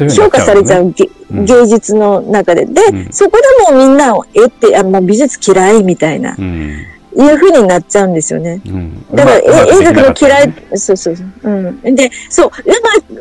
[0.01, 2.65] そういうふう評価されちゃう、げうん芸術の中で。
[2.65, 3.37] で、うんそこ
[3.67, 6.75] でもうみんな、えって、あ、もう美術嫌いみたいな、うん
[7.13, 8.61] いう風になっちゃうんですよね。
[8.65, 11.27] うんだから、え絵描くのできなかった嫌いね、そうそうそう。
[11.43, 11.95] うん。
[11.95, 12.51] で、そう、う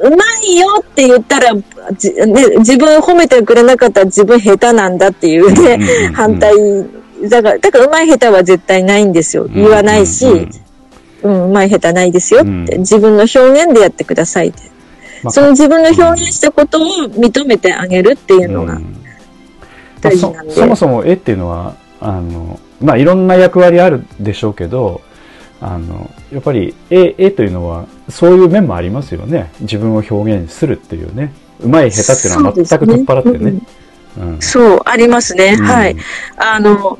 [0.00, 1.52] ま、うまいよって言ったら、
[1.98, 6.54] じね、自分褒めてくれなかったら自分下手なんだっていううんうんうんうね、ん反対。
[7.28, 9.46] だから、だからうまい下手は絶対ないんですよ。
[9.52, 10.24] 言わないし、
[11.22, 14.62] うんうまい下手ないですよって、うん自分の表現でやってくださいって。
[15.22, 18.96] まあその自分の表現したことを認めてあげるっていうのがうん
[20.00, 20.52] 大事なんで。
[20.52, 25.02] そそもそも絵っていうのはあの、まあ、いろんな役割あるでしょうけど
[25.60, 33.50] あのやっぱり絵絵というのはそういう面もありますよね自分を表現するっていうねうまい下手っていうのは全く取っ払ってね。
[33.50, 33.60] うん
[34.40, 35.56] そう、ありますね。
[35.58, 35.96] うんはい。
[36.36, 36.98] あの、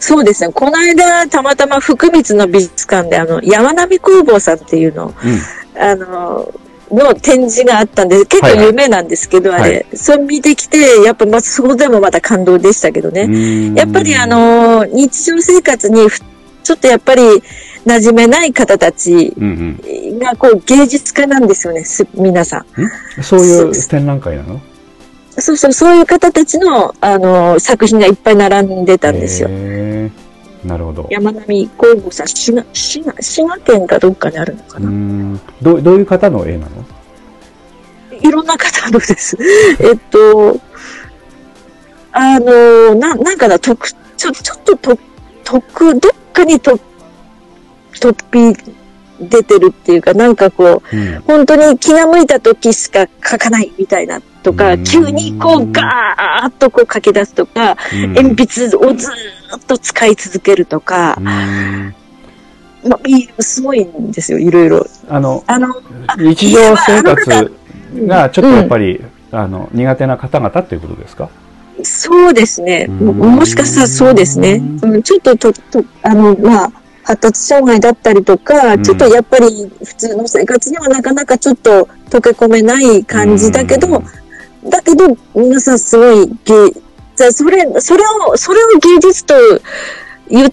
[0.00, 0.52] そうですね。
[0.52, 5.12] この間、たまたま福光の美術館で、あの、山並工房さんっていうの、
[5.76, 6.52] うんあの、
[6.90, 9.70] の展示があったんで、結構有名なんですけど、はいはい。
[9.70, 13.22] あれ、それ見てきて、やっぱ、まあ、そこでもまた感動でしたけどね。
[13.22, 13.74] うん。
[13.74, 16.20] やっぱりあの、日常生活にふ、
[16.62, 17.22] ちょっとやっぱり、
[17.86, 19.80] 馴染めない方たちうん
[20.18, 24.60] が、こう、芸術家なんですよね、す皆さん、そういう展覧会なの？
[25.38, 29.48] そうそう、そういう方たちの、あの、作品がいっぱい並んでたんですよ。
[30.66, 31.06] なるほど。
[31.10, 34.88] 山並工房さん、滋賀、滋賀、滋賀県かどっかにあるのかうな。
[34.90, 36.84] んどうどういう方の絵なの？
[38.20, 39.36] いろんな方のです。
[39.80, 40.60] えっと、
[42.12, 44.98] あの、な、なんかな、特、ちょ、ちょっとと、
[45.44, 46.78] 特、どっかにと、
[47.92, 48.74] 突飛
[49.20, 54.84] 出てるっていうか、なんかこう、うん本当に気が向いた時しか書かないみたいなとか、うん。
[54.84, 58.12] 急にこうガーッとこう書き出すとか、うん。
[58.14, 61.94] 鉛筆をずーっと使い続けるとかう、ん。
[62.88, 64.86] まあ、すごいんですよ、いろいろ。
[65.08, 65.74] あのあの、
[66.18, 67.52] 日常生活
[67.94, 71.28] うんがちょっとやっぱり、あの苦手な方々っていうことですか？
[71.82, 72.86] そうですね。
[72.86, 73.36] もうん。
[73.36, 74.62] もしかしたらそうですね。
[74.82, 76.72] うん、ちょっとと、と、あの、まあ、
[77.02, 78.82] 発達障害だったりとか、うん。
[78.82, 84.02] ちょっとやっぱり普通の生活にはなかなかちょっと溶け込めない感じだけど、
[84.70, 86.70] だけど、皆さんすごい芸、
[87.16, 89.34] じゃあそれ、それを、それを芸術と
[90.28, 90.52] 言う、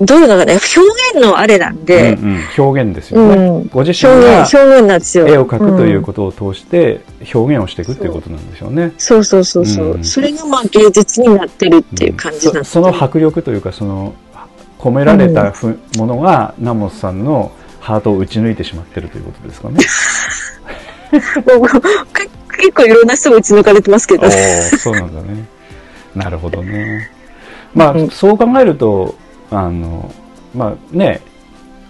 [0.00, 5.28] どういうのかね、表現のあれなんで、うんうん表現ですうよね、ん、ご自表身が現、表現なんですよ。
[5.28, 7.00] 絵を描くといううんことを通して
[7.32, 8.92] 表現をしていくっていうことなんでしょうね。
[8.98, 10.04] そうそうそうそう、うん。
[10.04, 14.14] それがまあ芸術になってるっていう感じなんそです、その迫力というかその
[14.78, 19.78] 込められたふ、ものが南本さんのハートを打ち抜いてしまってるということですかね。
[21.58, 21.80] もうか
[22.62, 24.70] 結構いろんな人が打ち抜かれてますけどおね。
[24.72, 25.48] ーそうなんだね。
[26.14, 27.10] なるほどね。
[27.74, 29.16] まあ、うんそう考えると、
[29.50, 30.14] あの、
[30.54, 31.20] まあね、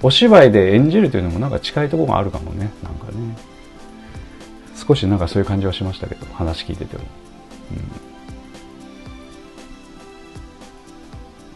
[0.02, 3.36] お芝居で演じるというのもなんか近いところがあるかもね、なんかね。
[4.74, 7.02] 少しなんかそういう感じはしましたけど、話聞いてても。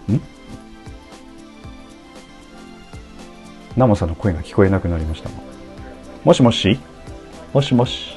[0.08, 0.20] うん、ん？
[3.76, 5.34] ナモさんの声が聞こえなくなりましたが
[6.24, 6.78] もしもし？
[7.52, 8.15] もしもし？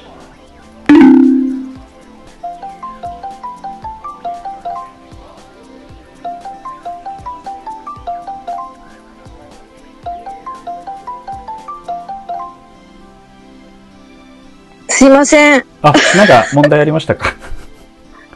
[15.00, 15.64] すいません。
[15.80, 17.32] あ、なんか問題ありましたか？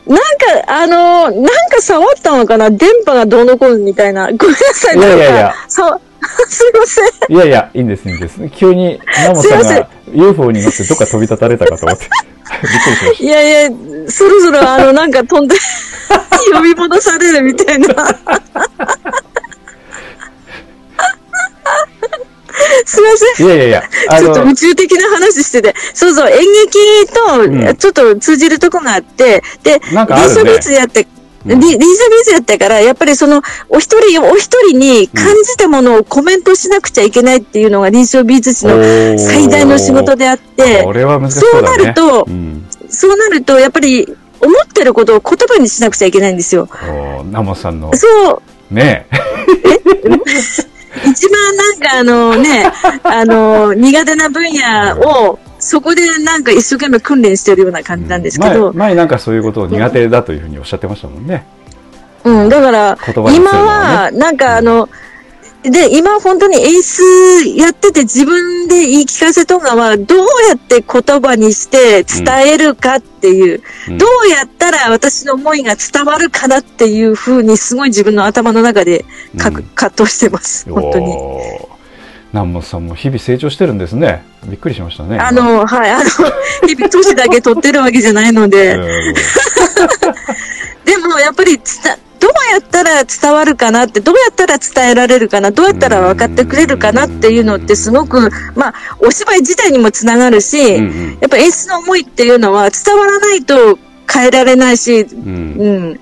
[0.06, 0.24] なんか、
[0.66, 2.70] あのーなんか触ったのかな？
[2.70, 4.28] 電波がどうのこうのみたいな。
[4.32, 4.96] ごめんなさい。
[4.96, 6.00] いやいやいやなんかさ
[6.48, 7.36] すいません。
[7.36, 8.40] いやいや、いいんです、いいんです。
[8.48, 12.06] 急に、ナモさんが UFO に乗ってどっか飛び立たれたかと思って。
[12.62, 13.70] びっくりしましいやいや、
[14.08, 15.54] そろそろあの、なんか飛んで、
[16.54, 17.88] 呼び戻されるみたいな。
[22.85, 23.47] すいません。
[23.47, 25.74] いやいやいや、あちょっとの宇、宙的な話してて。
[25.95, 27.53] そうそう、演うん。
[27.61, 30.35] 劇とちょっと通じるとこがあって、で、なんかあるね。
[30.35, 31.07] 臨床美術やって、
[31.47, 31.61] うん。
[31.61, 38.74] り臨床美術やったから、やっぱりその、お一人お一人に感じたものをコメントしなくちゃいけないっていうのが臨床美術師の
[39.18, 40.82] 最大の仕事であって。
[40.82, 41.30] そね。
[41.30, 42.66] そうなるとうん。
[42.89, 44.07] そうなると、やっぱり、
[44.41, 46.68] 思ってることを言葉にしなくちゃいけないんですよ。
[46.91, 49.07] おナモさんの、そう、ね
[51.07, 52.70] 一番なんかあのね、
[53.03, 61.47] あの、苦手な分野を、そこでなんか一生懸命訓練してるような感じなんですけど、前前なんかそういうことを苦手だというふうにおっしゃってましたもんね。
[62.24, 62.99] うん、だから
[63.34, 64.88] 今はは、なんかあの、
[65.64, 67.02] で、今本当に演出
[67.56, 73.98] やってて自分で言い聞かせとかは、どうやって言葉にして伝えるかっていう、うん。
[73.98, 79.06] どうやったら私の思いが伝わるかなっていうふうに、すごい自分の頭の中で
[79.38, 79.64] かくうん。
[79.74, 81.16] 葛藤してます、本当に。
[82.34, 84.22] 南本さんも日々成長してるんですね。
[84.44, 85.18] びっくりしましたね。
[85.18, 86.04] あの、はい、あの、
[86.66, 88.76] 日々年だけ取ってるわけじゃないので、
[91.25, 91.64] やっぱり伝、
[92.20, 101.18] どうやったら伝わるかなって、どうやったら伝えられるかな、どうやったら分かってくれるかなっていうのってすごく、まあ、お芝居自体にもつながるし、うんうん。
[101.20, 103.79] やっぱ演出の思いっていうのは伝わらないと
[104.11, 105.27] 変えられないし、うん。
[105.27, 106.01] うん、伝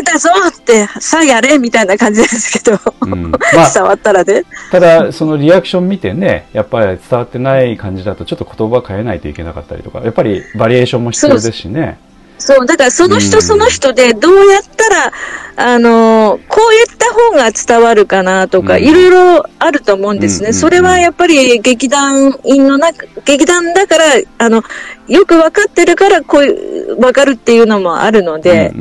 [0.00, 3.30] えたぞって、さあやれみたいな感じですけど、うん。
[3.30, 3.70] まあ。
[3.72, 4.42] 伝わったらね。
[4.72, 11.98] ただ、そのリアクション見てね、やっぱり伝わってない感じだと、ちょっと言葉変えないといけなかったりとか、やっぱりバリエーションも必要ですしね。
[12.38, 13.20] そう、だからそのうん。
[13.20, 15.12] 人その人でどうやったら、
[15.56, 18.84] あの、こう言った方が伝わるかなとか、うん。
[18.84, 20.52] いろいろあると思うんですね。
[20.52, 24.04] それはやっぱり劇団員の中、劇団だから、
[24.38, 24.62] あの、
[25.08, 28.72] よく分かってるから、こういう、分かるっていうのもあるので、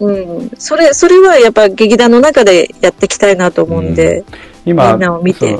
[0.00, 4.24] うんそれ、それはやっぱ劇団の中でやっていきたいなと思うんで、
[4.64, 5.58] 今みんなを見て。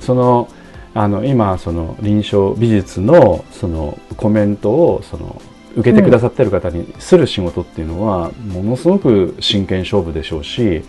[0.00, 0.48] その
[0.94, 5.40] あの今その臨床美術のそのコメントをその
[5.76, 10.82] 受けてくださってる方にする仕事っていうのは、ものすごく真剣勝負でしょうし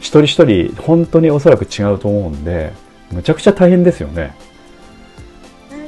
[0.00, 2.72] 一人一人本当におそらく違うと思うんで
[3.10, 4.34] むちゃくちゃ大変ですよね。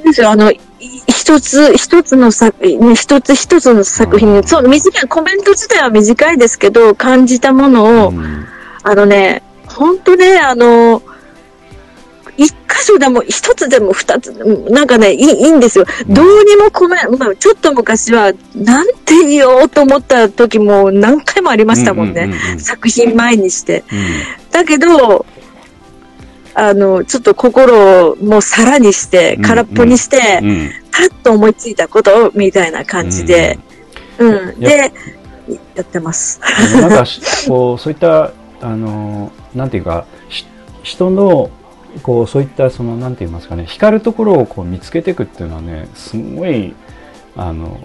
[0.05, 0.61] ですよ、あの、い
[1.09, 4.44] 一つ一つの作品、ね、一つ一つの作品、うん。
[4.44, 8.46] そう、短い、コメント自体は短いですけど、感じたものを、うん。
[8.82, 11.03] あのね、本当ね、あの、
[12.41, 15.84] 一箇所でも一つでも二つでも、なんかね、いいいいんですよ。
[16.09, 16.14] うん。
[16.14, 22.22] どうにもコメンまあ、ちょっと昔は、なんて言おうと思った時も何回もありましたもんね。
[22.22, 22.61] うんうんうんうん。
[22.61, 23.84] 作品前にして。
[23.93, 24.51] うん。
[24.51, 25.26] だけど、
[26.55, 33.59] あの、ちょっと心をもうさらにして、うん空っぽにして、うんパッと思いついたことをみたいな感じで、
[34.18, 34.93] うん、やで、
[35.74, 36.41] やってます。
[36.74, 40.47] なんかしこうそういったあのなんていうかし
[40.82, 41.51] 人の
[42.03, 46.74] こうそういったそのなんて言いますかね光るところをこう見つけていくっていうのはねすごい
[47.36, 47.80] あの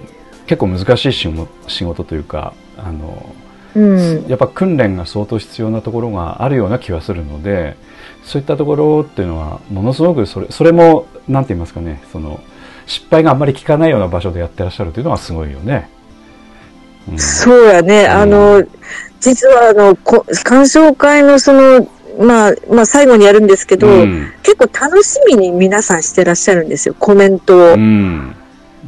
[0.47, 3.35] 結構難しい仕事仕事というかあの
[3.75, 4.25] うん。
[4.27, 7.75] やっぱ訓練が相当必要なところがあるような気はするので
[8.23, 12.39] そういったところっていうのはものすごくそれそれもなんて言いますかねその
[12.85, 15.89] 失敗があんまり効かないような場所でやってらっしゃるというのはすごいよね。
[17.09, 18.07] うんそうやね。
[18.07, 18.63] あの、
[19.19, 21.87] 実はあの、こ鑑賞会のその、
[22.19, 27.73] まあ、まあ最後にやるんですけど、うん結構楽しみに皆さんしてらっしゃるんですよ、コメントを。
[27.73, 28.35] うん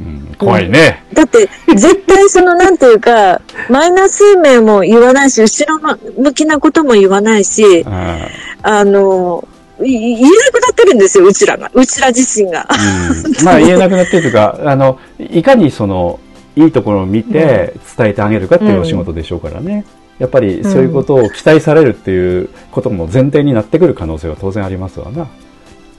[0.00, 1.04] ん怖いね。
[1.12, 8.28] だって、絶対その、なんていうか、 マイナス面も言わないし、後ろ向きなことも言わないし、あ
[8.62, 9.46] あの、
[9.80, 11.70] い言えなくなってるんですよ、うちらが。
[11.74, 12.68] うちら自身が。
[12.70, 16.20] うんまあ言えなくなってるというか、あの、いかにその、
[16.56, 19.84] いいところを見て伝えてあげるかっていうお仕事でしょうからね。
[20.18, 25.28] やっぱりそういうことを期待されるっていうことも前提になってくる可能性は当然ありますわな。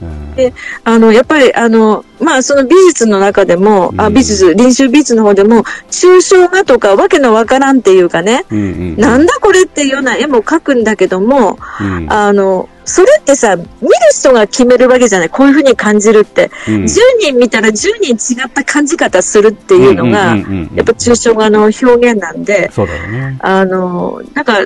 [0.02, 0.34] うん。
[0.34, 0.52] で
[0.84, 4.14] あの、やっぱり、あの、まあ、その美術の中でも、あ、うん。
[4.14, 8.96] 美術、臨床美術の方でも、抽象画とか、わけのわからんっていうかね、うんうん。
[8.96, 12.06] なんだこれっていうような絵も描くんだけども、うん。
[12.10, 13.68] あの、それってさ、見る
[14.12, 15.28] 人が決めるわけじゃない。
[15.30, 16.50] こういうふうに感じるって。
[16.68, 16.88] うん10
[17.20, 17.72] 人見たら10
[18.02, 23.36] 人違った感じ方するっていうのが、んんうんうんやっぱ抽象画の表現なんで、そうだよね。
[23.40, 24.58] あの、なんか、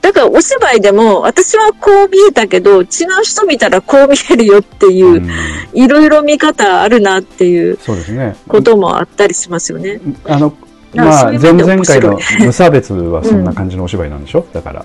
[0.00, 2.86] だからお芝居でも、私はこう見えたけど、違う
[3.22, 5.30] 人見たらこう見えるよっていうう、ん
[5.74, 8.36] いろいろ見方あるなっていうそうですね。
[8.48, 10.00] こともあったりしますよね。
[10.24, 10.52] あの、
[10.94, 14.44] まあ、前々回の無差別はそんな感じのお芝居なんでしょ？
[14.52, 14.84] だから。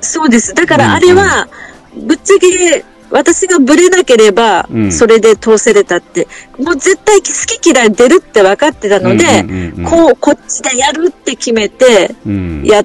[0.00, 0.54] そうです。
[0.54, 1.48] だからあれは、
[1.94, 4.92] ぶっちゃけ、私がブレなければう、ん。
[4.92, 7.24] それで通せれたって、もう絶対好
[7.60, 9.84] き嫌い出るって分かってたので、うんうんうんうん。
[9.84, 12.62] こう、こっちでやるって決めて、うん。
[12.64, 12.84] や、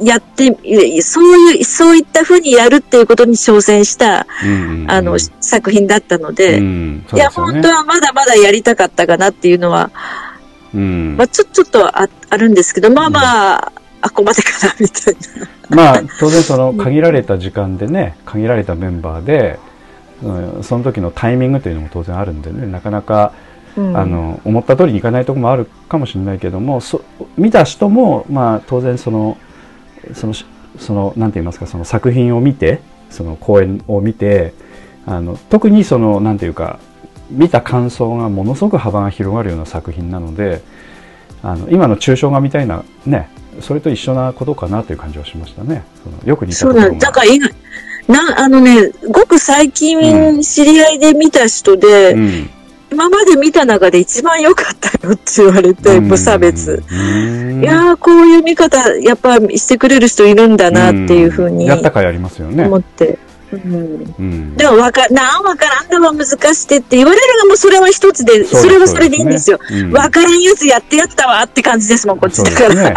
[0.00, 7.06] やって、いそういう、そういった風にやるっていうことに挑戦した、うんうんうんあの、作品だったので、うん。
[7.08, 9.90] そういや、本当はまだまだやりたかったかなっていうのは、
[10.72, 11.16] うん。
[11.16, 13.72] まあ、ちょ、ちょっとああるんですけど、まあまあ、
[14.04, 15.14] あ、ここまでかな、みたい
[15.70, 15.76] な。
[15.76, 19.58] まあ当然その限られた時間でね限られたメンバーで、
[20.22, 23.32] うんその時のタイミングというのも当然あるんでねなかなか、
[23.76, 27.02] うんあの思った通りにいかないところもあるかもしれないけどもそ
[27.36, 29.36] 見た人も、まあ、当然その
[30.12, 30.34] その
[30.78, 32.80] そのなんて言いますかその作品を見て
[33.10, 34.54] その公演を見て
[35.06, 36.78] あの特にそのなんていうか
[37.30, 40.62] 見た感想がものすごく幅が広がるような作品なので
[41.42, 43.28] あの今の抽象画みたいなね
[43.60, 45.84] それと一緒なことかなという感じはしましたね。
[46.02, 47.48] そのよく似たそうなんだから今、
[48.08, 52.50] な、あのね、ごく最う近知り合いで見た人で、うん
[52.92, 56.80] 今まで見た中で一番良かったよって言われて、無差別。
[56.88, 62.78] うんいやー、こういう見方、やっぱしてくれる人いるんだなっていうふうにやったかいありますよね思。
[62.78, 63.18] って。
[63.54, 69.58] うんうんでもわか、なあ、わからんだわ、難しいって言われるのもそれは一つで、それはそれでいいんですよ。
[69.68, 72.94] そうんわからんやつやってやったわって感じですもん、こっちだから。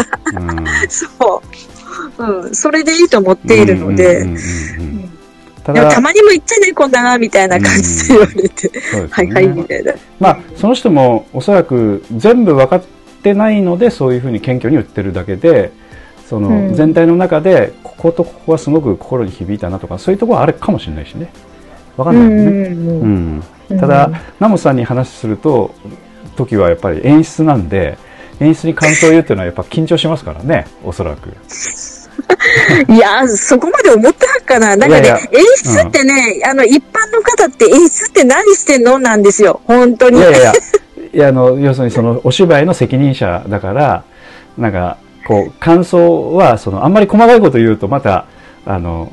[0.90, 1.48] そう。
[2.24, 4.26] うん それでいいと思っているので。
[5.64, 8.72] たでもだたまにも言っちゃね、こんなな、みたいな感じで言われて。
[9.12, 9.94] はいはい、みたいな。
[10.20, 12.84] まあその人もおそらく全部分かっ
[13.22, 15.72] てないのでそういうふうに謙虚に言ってるだけで
[16.30, 21.32] そのうん全体の中でこことここはすごく心に響いたなとかそういうところはあるかもしれないしね
[21.96, 22.70] 分かうんないよね。
[22.70, 23.80] んうんうん。
[23.80, 25.74] ただ、ナモさんに話すると
[26.36, 27.98] 時はやっぱり演出なんで
[28.40, 31.30] 演出に感想を言うっていうのはやっぱ緊張しますからねおそらく。
[32.90, 34.76] いや、そこまで思ったかな。
[34.76, 39.00] なんかね、いやいや演出ってね、あの、一般の方って演出って何してんの？
[39.00, 39.62] なんですよ。
[39.66, 40.20] 本当に。
[40.20, 40.54] いやいやいや、
[41.14, 44.04] いやあの要するにそのお芝居の責任者だから、
[44.58, 44.98] なんか
[45.28, 48.28] こう感想はそのあんまり細かいこと言うとまた
[48.66, 49.12] あの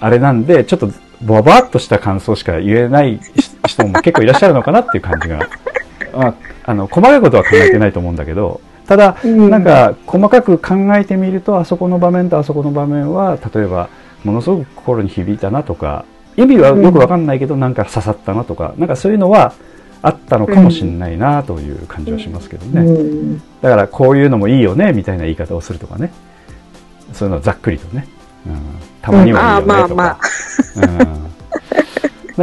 [0.00, 0.90] あれなんでちょっと
[1.22, 3.20] ボワボワっとした感想しか言えない
[3.66, 5.38] 人も結構いらっしゃるのかなっていう感じが、
[6.16, 6.34] まあ、
[6.64, 8.60] あの細かいことは考えてないと思うんだけど。
[8.86, 13.88] ただ、うんなんか細かく考えてみるとあそこの場面とあそこの場面は例えば
[14.24, 16.04] ものすごく心に響いたなとか
[16.36, 19.54] 意味はよくわかんないけど、なんか刺さったなとかなんかそういうのは
[20.06, 23.42] あったのかもしれないなという感じはしますけどね、うん。
[23.62, 26.12] だからこういうのもいいよねみたいな言い方をするとかね。
[27.12, 28.08] そういうのをざっくりとね、
[28.46, 28.58] うん、
[29.00, 30.18] たまにはいいよねとか、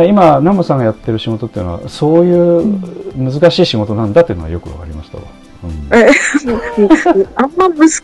[0.05, 2.63] 今ナモさんがやってる仕事っていうのはそういう
[3.17, 5.40] 難しい仕事なんだっていうのはよくわかりましたわ、うん
[7.35, 8.01] あんまむず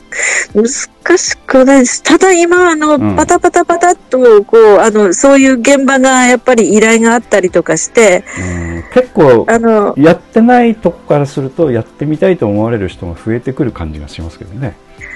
[0.53, 2.03] 難しくないです。
[2.03, 3.15] ただ今、あの、うん。
[3.15, 8.83] パタパタパタっと、こう、あの、そういう現場がやっぱり依頼があったりとかして、うん。
[8.93, 14.75] 結構あの、やってないとこからするとやってみたいと思われる人が増えてくる感じがしますけどね。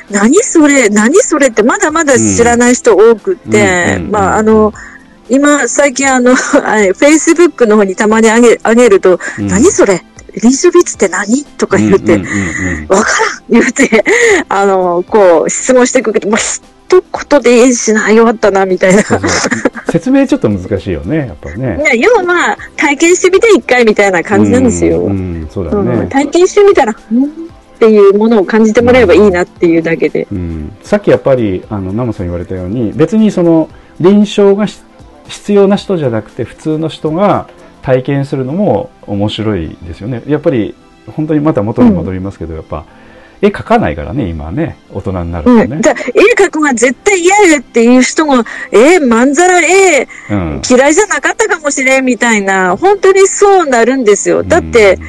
[0.10, 4.74] 何それ、何それってまだまだ知らない人多くって、まあ、あの、
[5.30, 6.32] 今、最近あの、
[6.66, 9.48] あれ、Facebook の方にたまにあげ、あげると、うん。
[9.48, 10.04] 何それ
[10.36, 11.44] リースビッツって何？
[11.58, 12.28] とか言って、うんうん
[12.80, 13.06] うんからん
[13.50, 14.04] 言って、
[14.50, 19.04] あの、こう、質問してくるけど、まあ、一言でいいしな、弱ったな、みたいな。
[19.90, 21.78] 説明ちょっと難しいよね、やっぱね。
[21.78, 25.00] ね、要はまあ、体験してみて一回みたいな感じなんですよ。
[25.00, 26.08] ううんそうだね。
[26.10, 27.52] 体験してみたら、うん
[27.82, 30.28] っていうものを感じてもらえばいいなっていうだけで。
[30.32, 33.70] うん、さっきやっぱりあのナモさん言われたように別にその
[34.00, 34.82] 臨床がし
[35.28, 37.50] 必要な人じゃなくて普通の人が
[37.82, 40.24] 体験するのも面白いですよね。
[40.28, 40.76] やっぱり
[41.08, 42.86] 本当にまた元に戻りますけど、やっぱ
[43.42, 44.78] 絵描かないからね今はね。
[44.92, 45.64] 大人になるとね。
[45.64, 45.96] うん。、だ絵
[46.38, 50.62] 描くのは絶対嫌やっていう人が、えー、まんざら絵うん。
[50.70, 54.44] 嫌いじゃなかったかもしれんみたいな、本当にそうなるんですよ。
[54.44, 55.00] だって、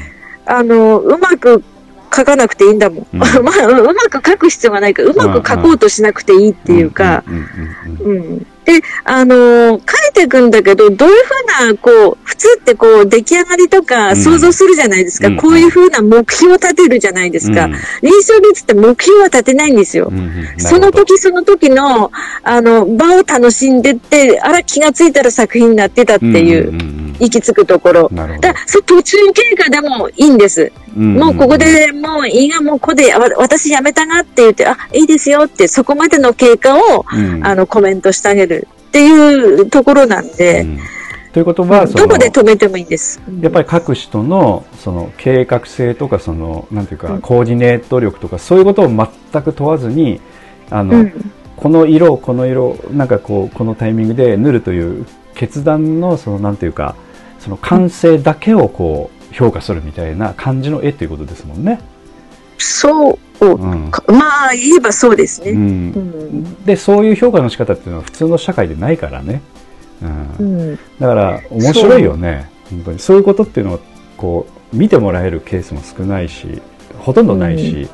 [0.46, 1.62] あの、うまく
[2.10, 3.06] 描かなくていいんだもん。
[3.12, 3.18] うん。
[3.44, 8.16] まあ、ううまく描く必要がないから、うまく描こうとしなくていいっていうか、うんうんうんうん。
[8.16, 8.46] うん。
[8.64, 11.30] で、あのー書いていくんだけど、どういうふ
[11.64, 14.16] うな、こう、普通ってこう、出来上がりとうかん。
[14.16, 15.28] 想像するじゃないですか。
[15.28, 15.36] うん。
[15.36, 17.64] こういうふうな目標を立てるじゃないですか。
[17.64, 17.72] うん。
[18.02, 20.08] 臨床率って目標は立てないんですよ。
[20.10, 26.70] うんうんその時その時の、あの、場を楽しんでって、あら、気がついたら作品になってたっていう、
[27.22, 28.08] 行き着くところ。
[28.10, 28.54] なるほどだ
[28.84, 30.72] 途中経過でもいいんです。
[30.94, 40.78] もうここでもういいがもうここで、私やめたなって言って、あ、いいですよって、そこまでの経過を、うんあの、コメントしてあげるっていうところなんうで、ん
[41.32, 43.22] ということはどこで止めてもいいんです。
[43.40, 50.20] やっぱり各人のその計画性とかそのなんていうかうんコーディネート力とかそういうことを全く問わずに
[50.68, 51.32] あの、うん。
[51.56, 56.96] この色この色なんかこうこのタイミングで塗るという決断のそのなんていうか
[57.42, 61.80] その完成だけをこう評価するみたいな感じの絵ということですもんね。
[62.56, 63.44] そう。
[63.44, 63.90] を、うん。
[63.90, 65.50] かまあ言えばそうですね。
[65.50, 65.58] うん。
[65.58, 65.62] う
[65.98, 66.64] ん。
[66.64, 69.42] でそういう評価の仕方っていうのは普通の社会でないからね、
[70.02, 70.72] う、うん。
[70.74, 72.48] んだから面白いよね。
[72.70, 73.00] 本当に。
[73.00, 73.80] そういうことっていうのを
[74.16, 76.62] こう見てもらえるケースも少ないし
[76.98, 77.88] ほとんどないし、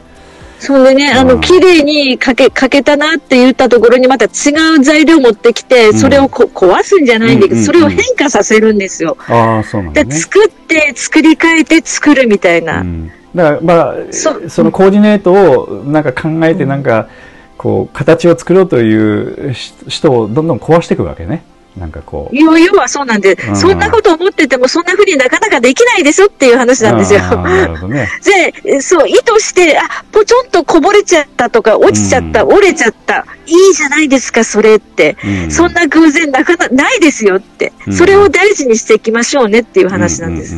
[0.58, 4.28] そんでね、あの、うん綺麗にかけ、かけたなって言ったところにまた違
[4.76, 5.98] う材料持ってきて、うん。
[5.98, 7.64] それをこ壊すんじゃないんだけど、うんうんうん。
[7.64, 9.16] それを変化させるんですよ。
[9.28, 12.80] ああそうなんだで、ね作って、作り変えて作るみたいな。
[12.80, 17.08] うん、だからまあそそのコーディネートをなんか考えてなんか
[17.56, 21.44] こう形を作ろうというし人をどんどん壊していくわけね
[21.78, 22.36] なんかこう。
[22.36, 23.56] 要要はそうなんで、うん。
[23.56, 27.20] そんなこと思ってても、そんなふうになかなかできないでしょっていう話なんですよ。
[27.20, 28.08] あーなるほどね。
[28.64, 32.54] で、そう、意図して、あ、ぽちょんとこぼれちゃったとか、落ちちゃった、うん。
[32.54, 33.24] 折れちゃった。
[33.46, 35.16] いいじゃないですか、それって。
[35.24, 35.50] うん。
[35.50, 37.92] そんな偶然なかなないですよって、うん。
[37.94, 40.54] それを大事にしていきましょうねっていう話なんです。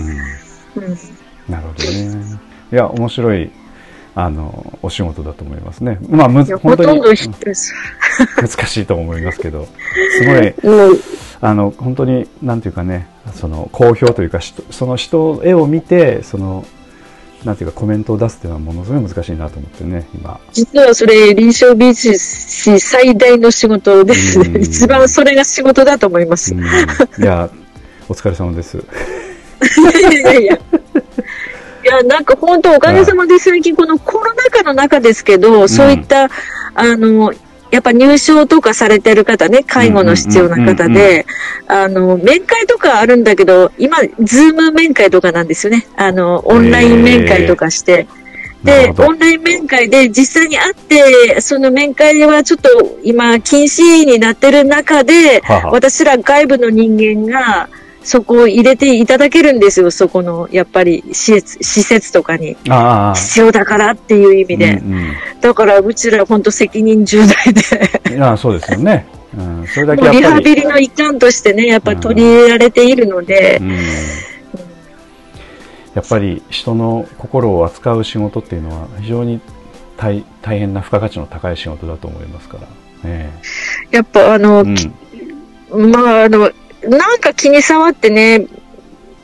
[1.48, 2.40] なるほどね。
[2.72, 3.50] いや面白い
[4.14, 5.98] あのお仕事だと思いますね。
[6.08, 9.66] まあむ本当に難しいと思いますけど。
[10.18, 10.98] すごいもう
[11.40, 16.66] あの本当になんていうかねその好評というか人その人絵を見てその
[17.44, 20.38] なんていうかコメントを出すっていうのはものすごい難しいなと思ってね今。
[20.52, 24.48] 実はそれ、臨床美術師最大の仕事ですね。
[24.48, 24.62] うん。
[24.62, 26.54] 一番それが仕事だと思います。
[26.54, 26.62] うん。
[26.62, 26.66] い
[27.24, 27.48] や
[28.08, 28.76] お疲れ様です。
[28.76, 28.82] い
[30.04, 30.58] やいやいや。
[31.90, 36.30] いや、なんか本当おかげさまで最近このコロナ禍の中ですけど、そういった、
[36.74, 37.32] あの、
[37.72, 41.26] やっぱ入賞とかされてる方ね、介護の必要な方で、
[41.66, 45.86] あの、面会とかあるんだけど、今、ズーム面会とかなんですよね。
[45.96, 48.06] あの、オンライン面会とかして。
[48.62, 55.70] でオンライン面会で実際に会って、その面会はちょっと今禁止になってる中で、はは。
[55.70, 57.70] 私ら外部の人間が
[58.02, 59.90] そこを入れていただけるんですよ。
[59.90, 62.56] そこの、やっぱり施設、施設とかに。
[62.68, 63.14] ああ。
[63.14, 64.72] 必要だからっていう意味で。
[64.72, 67.62] うんだからうちら本当責任重大で、
[68.10, 73.58] うん、いやそうですよね、うん、それだけリハビリの一環としてね、やっぱり取り入れられているので。
[73.60, 73.70] う、ん。
[75.94, 79.40] やっぱり人の心を扱う仕事っていうのは非常に
[79.96, 82.68] 大大変な付加価値の高い仕事だと思いますから、
[83.04, 83.30] え。
[83.90, 86.50] やっぱあの、えまああの、
[86.88, 88.46] なんか気に障ってね、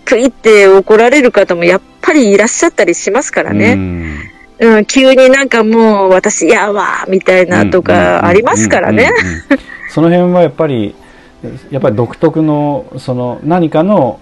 [0.05, 4.37] プイって怒られる方もやっぱりいらっしゃったりしますからうんね。
[4.59, 9.11] うん、急になんかもう私やわみたいなとかありますからね。
[9.91, 10.95] その辺はやっぱり
[11.71, 14.21] やっぱり独特のその何かの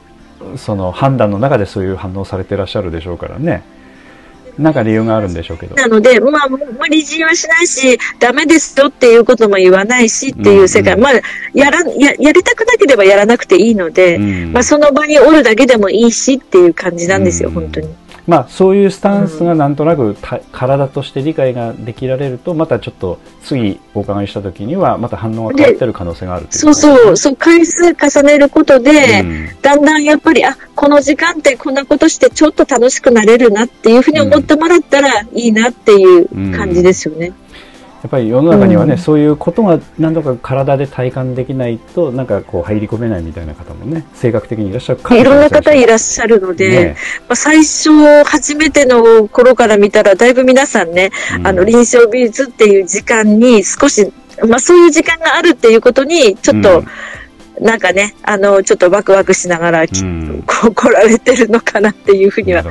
[0.56, 3.62] その判断の中でそういう反応されてらっしゃるでしょうからね
[4.58, 5.74] なんか理由があるんでしょうけど。
[5.74, 10.98] なので、まあ、無理強いはしないし、ダメですよっていうことも言わないしっていう世界、うん。
[11.00, 11.12] うんまあ、
[11.52, 14.52] やら、や、やりたくなければやらなくていいので、うん。
[14.52, 17.54] まあ、その場におるだけでもいいしっていう感じなんですよ、うん。
[17.54, 17.88] 本当に。
[18.26, 29.48] まあそういうスタンスがなんとなくた体として理解ができられるとまたちょっと次お伺いした時にはまた反応が変わってる可能性があるといそうそう、そう、回数重ねることで、うん。
[29.60, 37.32] だんだんやっぱり、あ、この時間ってこんなことしてちょっと楽しくなれるなっていうふうに思ってもらったらいいなっていう感じですよね。
[38.04, 38.98] やっぱり世の中にはね、うん。
[38.98, 46.96] そういうことが何度か体で体感できないとなんかこう入り込めないみたいな方もね性格的にいらっしゃるかもしいろんな方いしらっしゃるので、ね。
[47.20, 51.46] まあ、最初、初めての頃から見たら、だいぶ皆さんね、うん。
[51.46, 54.12] あの、臨床美術っていう時間に少し、
[54.46, 56.86] まあそういう時間があるっていうことに、ちょっと、うん
[57.60, 60.42] なんかね、あの、ちょっとワクワクしながら、きうん。
[60.46, 62.62] こう来られてるのかなっていうふうには。
[62.62, 62.70] ね。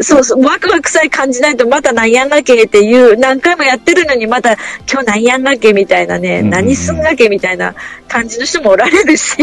[0.00, 4.52] そうそう、ワクワクさえ感じないとまたなんやんがけっていう、何回もやってるのにまた
[4.90, 6.44] 今日なんやんがけみたいなね、うんうん。
[6.46, 7.74] うん何すんがけみたいな
[8.08, 9.36] 感じの人もおられるし、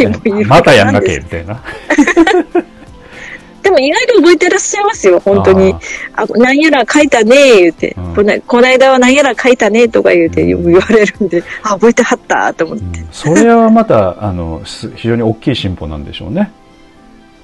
[0.48, 1.64] またやんなけみたいな
[3.66, 5.74] でも意外と覚えてらっしゃいますよ、本当に。
[6.14, 13.00] あ、なんやら書いたね言うて、うんこないこないだはなんやら書いたねとか言うてうん言われるんで、あ、覚えてはったと思って。
[13.00, 16.52] うんそれはまたあのす非常に大きい進歩なんでしょうね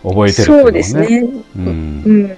[0.04, 1.24] 覚えてるっていうのはねそうですね。
[1.56, 2.38] うんうん。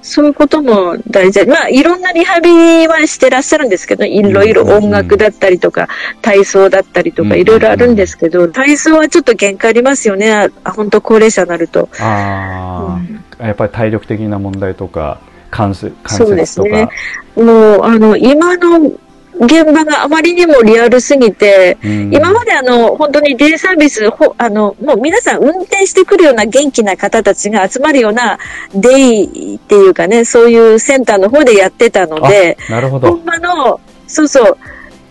[0.00, 1.44] そういうことも大事。
[1.46, 5.88] まあ、いろんなリハビリはしてらっしゃるんですけど、いろいろ音楽だったりとか、
[6.22, 10.50] 体操だったりとか、うんいろいろあるんですけど、体操はちょっと限界ありますよね。
[10.64, 11.88] あ、本当高齢者になると。
[12.00, 13.00] あ
[13.38, 15.20] あ、やっぱり体力的な問題とか
[15.50, 16.88] 関節関そうで節とかすね
[17.36, 18.92] もう、あの、今の
[19.40, 22.14] 現場があまりにもリアルすぎて、うん。
[22.14, 28.38] 今まであの、本当にデイサービス、ほあの、もう皆さん運転してくるような元気な方たちが集まるような
[28.74, 33.10] デイっていうかね、そういうセンターの方でやってたので、あなるほど。
[33.10, 34.58] 本場の、そうそ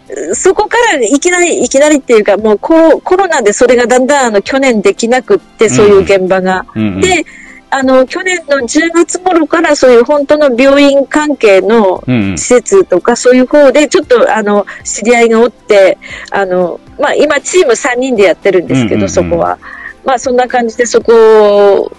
[0.10, 6.66] う、そこからいきなり、いきなりっていうか、もうコロコロナでそれがだんだんあの去年できなくって、そういう現場が。
[6.76, 7.02] うんうん。
[7.02, 7.26] で、
[7.70, 15.98] あの、去年の10月頃からそういう本当の病院関係の施設とかそういう方でちょっとあの知り合いがおって
[16.32, 19.60] あの、まあ、今チーム3人でやってるんですけど、そこは、
[20.06, 21.12] まあ、そんな感じでそこ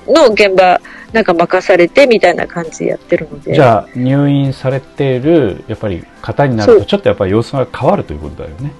[0.06, 0.80] の現場
[1.12, 3.54] なんか任されてみたいな感じでやってるので。
[3.54, 8.72] じゃあ入院されているやっぱり方になるとちょっとやっぱり様子が変わるということだよね。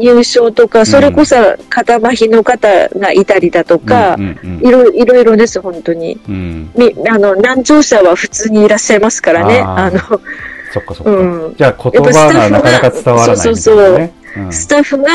[0.00, 1.36] 入所とかそれこそ
[1.68, 6.18] 肩麻痺の方がいたりだとか、うんうんいろいろいろです本当に。
[6.28, 9.60] うん、みあの難聴者は普通にいらっしゃいますからね。
[9.60, 9.98] あの
[10.72, 11.10] そっかそっか。
[11.10, 11.54] うん。
[11.56, 13.36] じゃあ言葉がなかなか伝わらないね。
[13.36, 14.10] そうそう。
[14.36, 14.52] うん。
[14.52, 15.10] スタッフが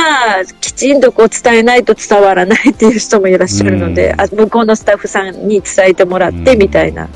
[0.59, 4.21] きちんとこう伝えないと伝わらないっていう人もいらっしゃるので、うん。
[4.21, 7.09] あ向こうのスタッフさんに伝えてもらってみたいな、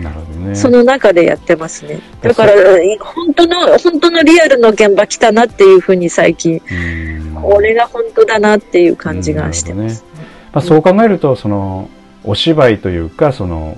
[0.00, 0.54] なるほどね。
[0.54, 2.00] その中でやってますね。
[2.22, 2.52] だから、
[3.00, 6.74] 本当の、本当のリアルの現場来たなっていうふうに最近、う
[7.18, 10.04] んこれが本当だなっていう感じがしてます。
[10.52, 11.90] まあ、そう考えるとその
[12.24, 13.76] お芝居というかその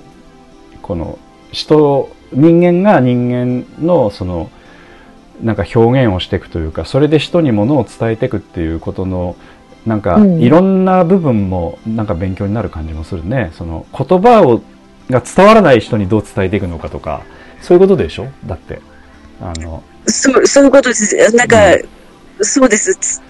[0.81, 1.17] この
[1.51, 4.51] 人人間が人間のその
[5.41, 9.35] なんか表現をしていくというかそれで人にものを伝えていくっていうことの
[9.85, 13.51] なんかうんいろんな部分もなんか勉強になる感じもするね。
[13.55, 14.61] その言葉を
[15.09, 17.23] が伝わらない人にどう伝えていくのかとか
[17.61, 18.27] そういうことでしょ？
[18.45, 18.81] だって
[19.41, 21.35] あのそう、そういうことです。
[21.35, 21.57] なんか、
[22.41, 22.95] そうです。
[22.95, 23.21] つ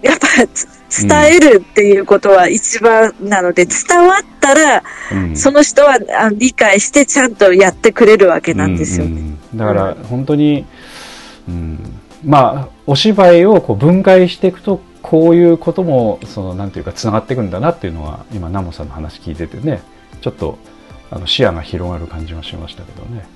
[0.00, 9.10] やっぱつ伝えるっていうことは一番なので、伝わったら、うんその人はあ理解してちゃんとやってくれるわけなんですよね。
[9.10, 9.20] うんう
[9.56, 10.64] んだから本当に、
[11.48, 19.82] うん、まあお芝居をこう分解していくとこういうこともそのなんていうかつながっていくんだなっていうのは今ナモさんの話聞いててね
[20.20, 20.56] ちょっと
[21.10, 23.26] あの視野が広がる感じはしましたけどね、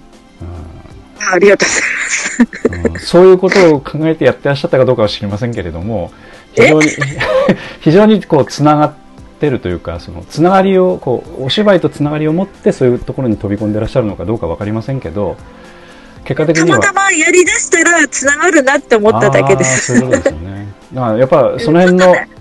[1.33, 2.68] ありがとうございます。
[2.70, 6.11] うんうんそういうことを考えてやってらっしゃったかどうかは知りませんけれども
[6.55, 6.91] 非常に
[7.81, 8.93] 非常にこうつながっ
[9.41, 15.37] てるというかそのつながりをこうお芝居とつながりを持ってそういうところに飛び込んでらっしゃるのかどうかわかりませんけど
[16.25, 19.99] 結果的にはたまたまやりだしたら繋がるなって思っただけです。
[19.99, 20.66] そういうことですよね。
[20.93, 22.34] だからやっぱその辺のうん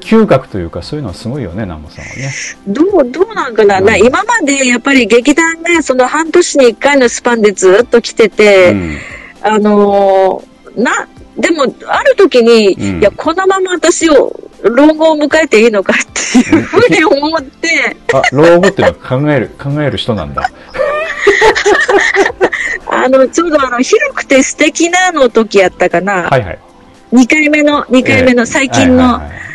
[0.00, 2.32] 嗅覚というかそういうのはすごいよね、南本さんはね。
[2.66, 3.84] どう、どうなんかな、うん。
[3.84, 8.96] な今までやっぱり劇団がその半年に一回のスパンでずっと来てて、うん。
[9.42, 13.00] あのーな、でも、ある時に、うん。
[13.00, 20.50] いや、このまま私を、老後を迎えていいのかっていうふうに思って、あ、老後っていうのは考える、 考える人なんだ。
[22.86, 26.58] あの、ちょうどあの、広くて素敵なの時やったかな、はいはい。
[27.12, 29.49] 2回目の、2回目の最近のはいはいはい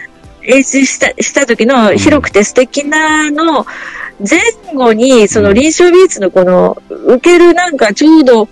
[0.45, 3.65] 演出したした時の広くて素敵なの
[4.19, 4.39] 前
[4.73, 8.47] 後に、その臨床美術のこの、受けるなんかちょうど、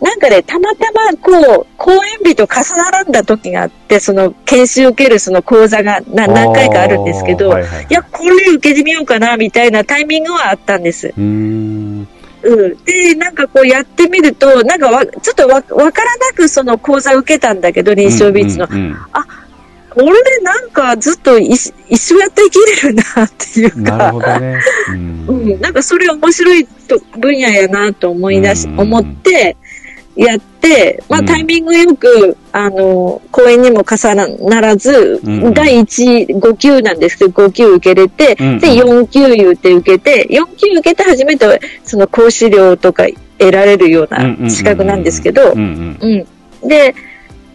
[0.00, 11.08] なんかね、たまたまこう、公演日と重ならんだ時があって、その研修受けるその講座がな何回かあるんですけど、はいはいはいいや、これ受けてみようかな、みたいなタイミングはあったんです。
[11.16, 12.08] うーん。
[12.42, 12.84] うん。
[12.84, 18.66] で、なんかこうやってみると、なんかわ、ちょっとわ、わからなくその講座受けたんだけど、臨床美術の。
[18.70, 18.96] うんうん
[19.96, 24.60] 俺でなんかずっと一緒やって生きれるなっていうか、ほどね。
[24.90, 25.26] うん。
[25.28, 28.80] うん、なんかそれ面白いと分野やなと思い出し、うん。
[28.80, 29.56] 思って、
[30.14, 31.26] やって、まあうん。
[31.26, 43.06] タイミングよく、あの、公演にも重ならず、うん第1、5級なんですけど、5級受けれて、うんで、4級言うて受けて、4級受けて初めて、その講師料とか
[43.38, 46.26] 得られるような資格なんですけどう、んうん。
[46.62, 46.68] うん。
[46.68, 46.94] で、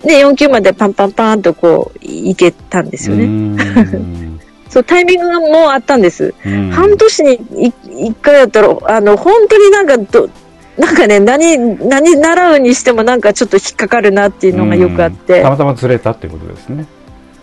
[0.07, 3.25] で、4級までパンパンパンとこう、いけたんですよね。
[3.25, 4.39] うん
[4.69, 6.33] そう、タイミングがもうあったんです。
[6.45, 7.33] うん半年に
[7.67, 7.73] い
[8.07, 10.29] 一回やったら、あの、本当になんかど、
[10.77, 16.85] なんかね、何、何習うにしてもなんかちょっと引っかかるなっていうのがよくあってうんた、またまずれたってことですね。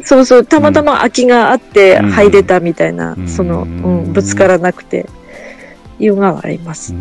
[0.03, 5.07] そうそう、たまたま空きがあってうん入れたみたいな、うんその、うん、ぶつからなくて、
[5.99, 6.95] いうのがあります。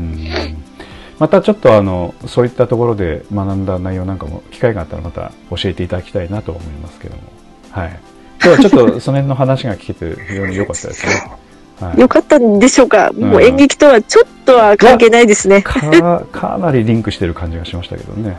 [1.23, 7.21] うんまたちょっとあのそういったところで学んだ内容なんかも機会があったらまた教えていただきたいなと思いますけども、
[7.71, 7.99] はい、
[8.43, 11.37] 今日はちょっとその辺の話が聞けて非常に良かったですね。
[11.79, 15.61] はい、よかったんでしょうか、もう演劇とはちょっとは関係ないですね。
[15.61, 18.37] かかなりリンクしてる感じがしましたけどね。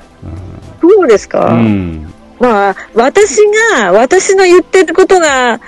[0.83, 3.39] そうですか、うんうんまあ、私
[3.81, 5.59] が、私の言ってることが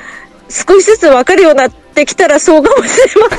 [0.50, 3.36] 少しずつ分かるようになってきたらそうかもしれま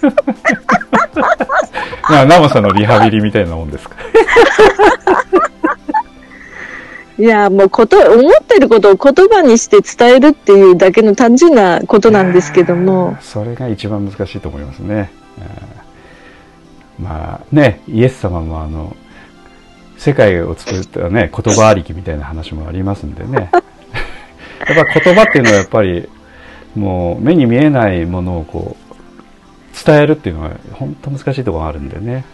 [0.00, 0.12] せん。
[2.08, 3.96] まあ、ナモさんのリハビリみたいなもんですか。
[7.18, 15.10] いや、もうこと、思ってることを言葉にして伝えるっていうだけの単純なことなんですけども、それが一番難しいと思いますね。
[15.38, 15.76] うん
[16.98, 18.96] まあね、イエス様もあの、
[19.98, 23.50] 世界を作ったね、言葉ありきみたいな話もありますんでね。
[24.66, 26.08] やっぱ言葉っていうのはやっぱり、
[26.74, 28.85] もう目に見えないものをこう、
[29.84, 32.24] 伝えるっていうのは本当難しいところがあるんでね。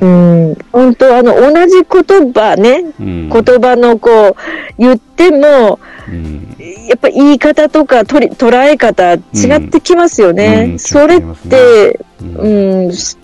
[0.00, 4.34] うん、本当あの、同じ言葉ね、うん、言葉のこう、
[4.78, 5.78] 言っても、
[6.08, 6.56] うん。
[6.88, 9.18] やっぱ言い方とか取り捉え方違
[9.66, 10.64] ってきますよね。
[10.66, 10.72] うん。
[10.72, 12.86] うんそれってうん。
[12.86, 13.18] うん、そ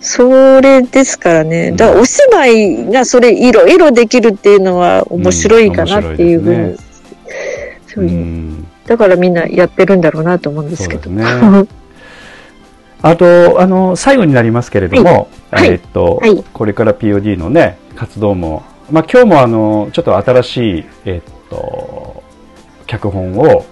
[0.00, 1.72] それですからね。
[1.72, 6.66] だからお芝居がそれいろいろできるっていうのは面白いかなっていうふうに、うん。
[6.68, 6.78] 面
[7.88, 8.10] そういう。
[8.10, 8.66] うん。
[8.86, 11.10] だからみんなやってるんだろうなと思うんですけど。
[11.10, 11.24] ね
[13.02, 15.68] あと、あの、最後になりますけれども、はい。
[15.68, 16.44] えっと、はい。
[16.52, 22.22] これから POD のね、活動も、まあ今日もあの、ちょっと新しい、えっと、
[22.86, 23.64] 脚本を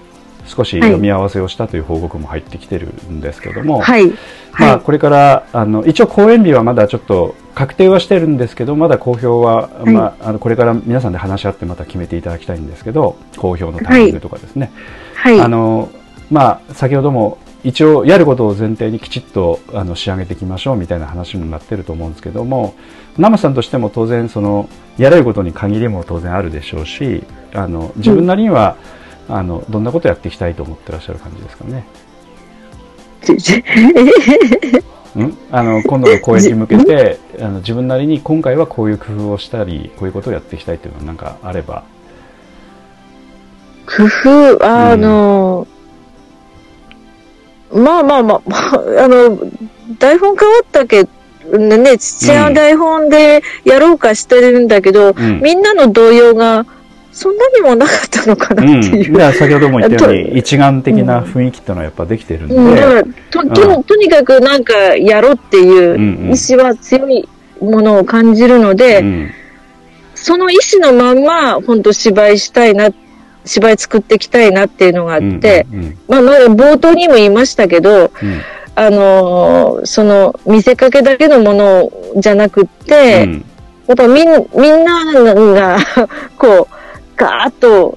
[0.46, 4.06] 少し読み合わせをしたという報告も入ってきてるんですけども、はい。
[4.06, 4.14] ま
[4.58, 4.80] あ、はい。
[4.80, 9.90] これからあの一応公演日はまだちょっと確定はしてるんですけどまだ公表は、い。
[9.90, 14.70] まあ、あのこれから皆さんで話し合ってまた決めていただきたいんですけど公表のタイミングとかですね、
[15.14, 15.40] はい。
[15.40, 15.90] あの
[16.30, 22.76] まあ、先ほども一応やることを前提にきちっとあの仕上げていきましょうみたいな話にもなってると思うんですけども
[23.18, 28.76] 生さんとしても当然そのやれることに限りも当然あるでしょうしあの自分なりには、
[29.28, 31.86] あのどんなことをやっていきたいと思ってらっしゃる感じですかね。
[35.24, 35.36] ん？
[35.50, 41.82] あの今度の公演に向けてあの自分なりに今回はこういう工夫をしたりこういうことをやっていきたいというのは何かあれば。
[43.86, 45.75] 工夫、あの、まあ
[47.76, 49.38] まあまあ、まあ、あの、
[49.98, 51.10] 台本変わったけど、
[51.58, 55.40] ね、父親の台本でやろうかしてるんだけど、うん。
[55.40, 56.66] みんなの動揺が
[57.12, 59.16] そんなにもなかったのかなうん、っていう。
[59.16, 66.32] いや先ほども言ったようにと一丸的な雰囲気っていうのはやっぱできてるんで、うん、とととにかくなんかやろうっていううんうん。
[66.32, 67.28] 意志は強い
[67.60, 69.30] ものを感じるので、うん。
[70.14, 72.90] その意志のまんま本当芝居したいな、
[73.46, 78.40] 芝居作っていきたいなっていうのがあって、うんうんまあまだ冒頭にも言いましたけど、うん。
[78.78, 83.44] あのーその見せかけだけのものじゃなくって、うん。
[83.86, 85.78] やっぱみんみんなが
[86.36, 86.74] こう
[87.16, 87.96] ガーッと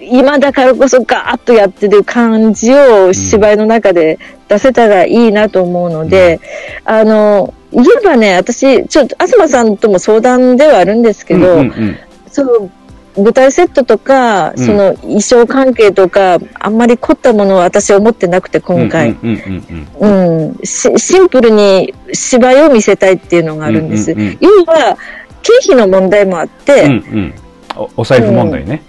[0.00, 4.18] 今だからこそガーッとやってる感じを芝居の中で
[4.48, 6.40] 出せたらいいなと思うので、
[6.84, 11.96] あの言えばね私ちょっと東さんとも相談ではあるんですけど、うんうん。
[12.30, 12.70] その
[13.16, 14.58] 舞台セットとか、うん。
[14.58, 19.16] その衣装関係とかあんまり凝ったものは私は思ってなくて今回。
[20.64, 24.12] シンプルに芝居を見せたいっていうのがあるんです。
[24.12, 24.96] うんうんうん要は、
[25.42, 26.94] 経費の問題もあって、うんうん。
[26.94, 27.34] うん
[27.74, 28.82] おお財布問題ね。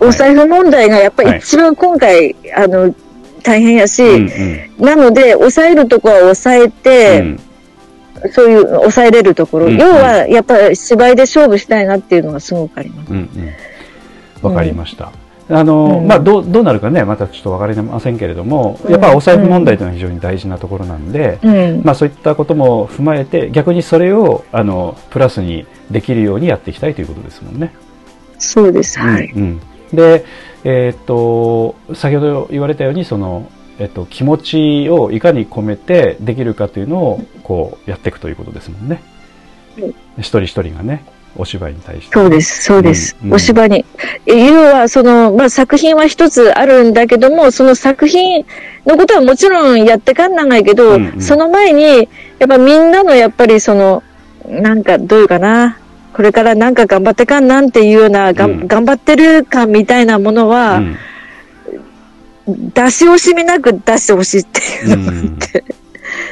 [0.00, 1.32] お財布問題がやっぱはい。
[1.34, 2.94] り一番今回、あの、
[3.42, 4.30] 大変やし、うん
[4.78, 4.84] うん。
[4.84, 7.40] なので、抑えるとこは抑えて、うん
[8.32, 13.12] そういう抑えれるところ、うんうん要は、やっぱり芝居で勝負したいなっていうのがすごくあります。
[13.12, 13.52] うんうん
[14.42, 15.12] わかりました。
[15.48, 21.82] あの、うんまあ、どう、どうなるかね、またちょっとわかりませんけれども、やっぱりお財布問題というのは非常に大事なところなんで、うん。
[21.84, 27.72] まあ、そういったことも踏まえて、逆にそれを、あの、プラスにできるようにやっていきたいということですもんね。
[28.38, 28.98] そうです。
[28.98, 29.32] はい。
[29.34, 29.60] うんうん
[29.92, 30.24] で、
[30.64, 33.48] えーっと、先ほど言われたように、その、
[33.78, 39.02] えっと、気持ちをいかに込めてできるかというのを、こう、やっていくということですもんね。
[39.78, 41.04] うん一人一人がね、
[41.36, 42.14] お芝居に対して。
[42.14, 43.16] そうです、そうです。
[43.22, 43.84] うんお芝居に。
[44.26, 48.46] え要は、その、まあ、作品は一つあるんだけども、その作品
[48.86, 52.08] のことはもちろんやってかんないけど、うんうんその前に、
[52.38, 54.02] やっぱみんなのやっぱりその、
[54.48, 55.78] なんかどういうかな、
[56.14, 60.96] これからなんか頑張ってかんなんていうような、がんうん頑張ってる感みたいなものは、うん
[62.46, 65.64] 出し惜しみなく出してほしいっていうのがあって、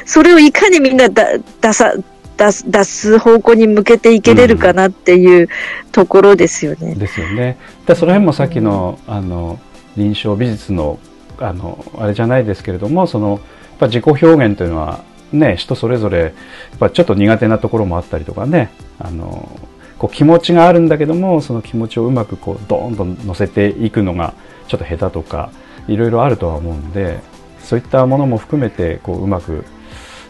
[0.05, 1.93] それをいかにみんなだ出さ、
[2.37, 5.49] 出す、出す方向に向けていけれるかなっていう
[5.91, 6.95] ところですよね。
[6.95, 7.57] ですよね。
[7.85, 9.59] でその辺もさっきのあの
[9.97, 10.99] 臨床美術の
[11.37, 13.39] あのあれじゃないですけれども、そのやっ
[13.79, 16.31] ぱ自己表現というのはね人それぞれやっ
[16.79, 19.49] ぱちょっと苦手なところもあったりとかね、あの
[19.97, 24.33] こう気持ちがあるんだけどもその気持ちをうまくこうドーンと乗せていくのが
[24.67, 25.51] ちょっと下手とか
[25.87, 27.19] いろいろあるとは思うんで、
[27.59, 29.65] そういったものも含めてこううまく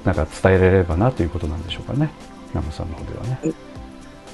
[0.04, 2.10] なんか伝えられればなということなんでしょうかね、
[2.54, 3.40] 南さんの方ではね。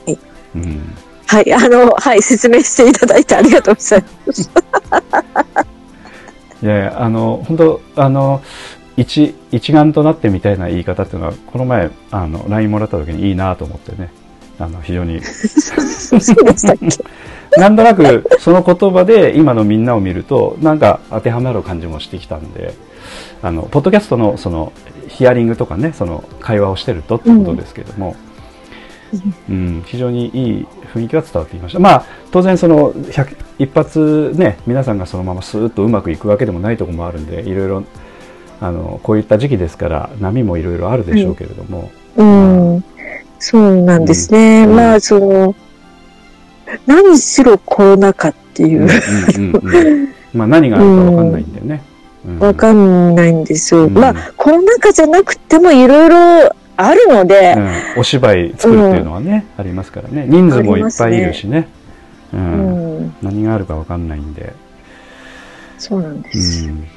[0.05, 0.19] はい。
[0.55, 0.95] うん。
[1.27, 4.49] はい、あの、はい、説明していただいてありがとうございます。
[6.61, 8.41] いやいやあの本当あの
[8.97, 14.11] 一一丸となってみたいな言い方っていうのはこの前あの LINE もらった時にいいなと思ってね。
[14.59, 15.21] あの非常に。
[15.23, 16.87] そうでしたっけ？
[17.57, 22.73] なんとなくその言葉で今のみんなを見るとなんか当てはまる感じもしてきたんで
[23.41, 24.71] あのポッドキャストのその
[25.07, 28.15] ヒアリングとかねその会話をしてるとってことですけども、
[29.49, 31.79] うん、非常にいい雰囲気が伝わってきました。
[31.79, 37.83] まあ、当然その、100一発ね、皆さんがそのままスーッとうまくいくわけでもないところもあるんで、いろいろ、
[38.59, 42.83] あのこういった時期ですから波もいろいろあるでしょうけれども、うん。
[43.39, 44.65] そうなんですね。
[44.65, 45.55] うんまあ、その、
[46.85, 48.87] 何しろコロナ禍っていう、
[50.33, 51.81] まあ何があるかわかんないんだよね。
[52.25, 52.39] うん。
[52.39, 53.85] わかんないんですよ。
[53.85, 53.93] うん。
[53.93, 57.99] まあ、コロナ禍じゃなくてもいろいろあるので、うん。
[58.01, 60.25] お芝居作るっていうのはね、ありますからね。
[60.27, 61.67] 人数もいっぱいいるしね。
[62.33, 63.05] ううん。
[63.05, 64.53] ん、何があるかわかんないんで、
[65.77, 66.67] そうなんでうす。
[66.67, 66.87] ん、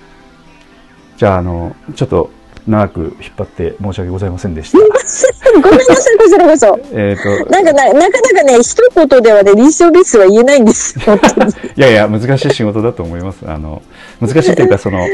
[1.17, 2.31] じゃああのちょっと
[2.67, 4.79] 長く引っ張って申し訳ございませんでした。
[4.79, 6.79] ごめんなさい、こちらこそ。
[6.93, 10.99] えっとなんかな、なかなかね、一言ではね、臨床ベースは言えないんです。
[11.77, 13.41] いやいや難しい仕事だと思います。
[13.47, 13.83] あの
[14.21, 15.07] 難しいというかその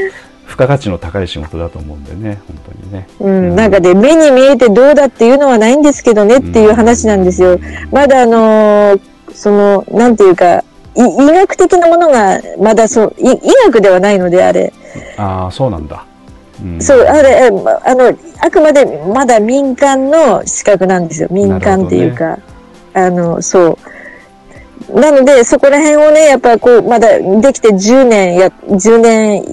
[0.47, 3.07] 付加価値の高い仕事だと思うんでね本当にね。
[3.19, 7.59] うん、なんかね、目に見えてどうだっていうのはないんですけどねっていう話なんですよ。
[7.91, 8.99] まだあのー
[9.33, 10.63] その、なんていうか、
[10.95, 14.73] い医学的なものが、まだそう、い医学ではないので、あれ。
[15.17, 16.05] ああそうなんだ。
[16.63, 21.27] うんそう、あれ、えまあの、あくまでまだ民間の資格なんですよ。
[21.31, 22.37] 民間っていうか。
[22.93, 23.77] あの、そ
[24.89, 24.99] う。
[24.99, 29.43] なので、そこら辺をね、やっぱこう、まだできて10年や、10年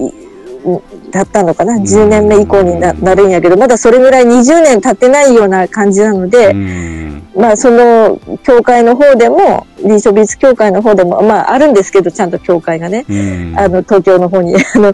[0.65, 13.05] い経ったのかな ?10 年目以降にななるんやけど、まだそれぐらい20年経ってないような感じなので、うんまあ、その、協会の方でも、臨床美術協会の方でも、まあ、あるんですけど、ちゃんと協会がね。
[13.07, 14.93] うんあの、東京の方に、 あの、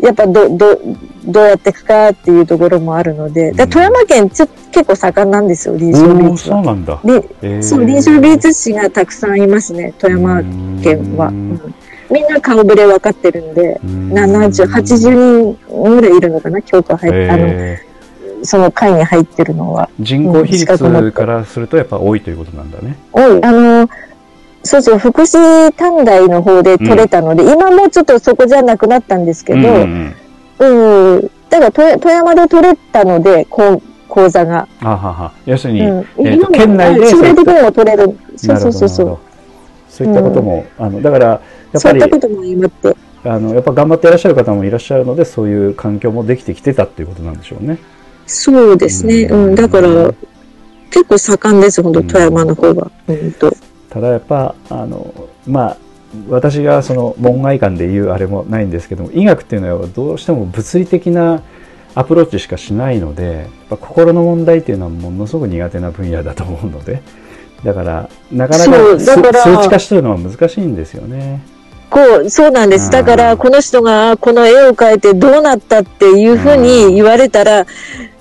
[0.00, 0.80] やっぱど、ど、
[1.26, 6.56] どうやっていくかっていうところもあるので、だうん富山県ちょ結構盛んなんですよ、臨床美術は。
[6.56, 6.98] そうなんだ。
[7.04, 7.12] り
[7.42, 10.42] えーそう、臨床美術師がたくさんいますね、富山
[10.82, 11.28] 県は。
[11.28, 11.74] ううんん
[12.10, 17.86] みんな顔ぶれ分かってるんで、70、80人ぐらいいるのかな、教科入っあの、え
[18.42, 19.88] その会に入ってるのは。
[20.00, 22.96] ー人口比率からするとやっぱ多いということなんだね。
[23.12, 23.44] 多い。
[23.44, 23.88] あの、
[24.62, 30.14] そうそう、福祉短大の方で取れたので、今もうちょっとそこじゃなくなったんですけど、うん
[30.58, 31.30] うんうん。
[31.50, 34.68] だから富、富山で取れたので、こう講座が。
[34.80, 36.06] あはは要するに、うん。
[36.18, 37.00] えー県内で
[37.62, 38.18] も取れる。
[38.36, 39.18] そうそうそうそう。
[39.94, 42.96] そういったことも、あのだからやっぱりそういったことも今って。
[43.26, 47.78] あのやっぱ頑張っていらっしゃる方もいらっしゃるのでそういう環境もできてきてたっていうことなんでしょうね。
[48.26, 49.22] そうですね。
[49.22, 49.54] うんうん。
[49.54, 50.12] だから、
[50.90, 52.90] 結構盛んです、本当うん富山の方が。
[53.08, 53.50] うんと。
[53.94, 55.14] ただやっぱあの
[55.46, 55.76] まあ
[56.28, 61.42] 私がその門外観で言うあれもないんですけども医学っていうのはどうしても物理的な
[61.94, 67.02] アプローチしかしないので心の問題っていうのはものすごく苦手な分野だと思うので
[67.64, 71.40] だからなかなそうか数値化してるのは難しいんですよね。
[71.90, 72.90] こう、そうなんです。
[72.90, 77.66] だかうんら、この人がこの絵を描いてどうなったっていうふうに言われたら、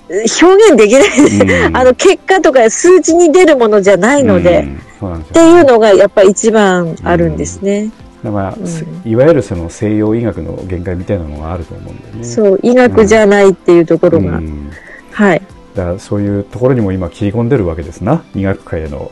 [0.09, 1.41] 表現できないです。
[1.41, 4.59] うん あの、結果とか数値に出るものじゃないので、
[5.01, 7.89] うんですっていうのがやっぱ一番あるんですね。
[8.23, 12.23] だから、うんせいわゆるその西洋医学の限界みたいなのがあると思うんだよね。
[12.23, 14.37] そう、医学じゃないっていうところが。
[14.37, 14.69] うん
[15.11, 15.41] はい。
[15.75, 19.11] だからそういうところにも今切り込んでるわけですな医学界への。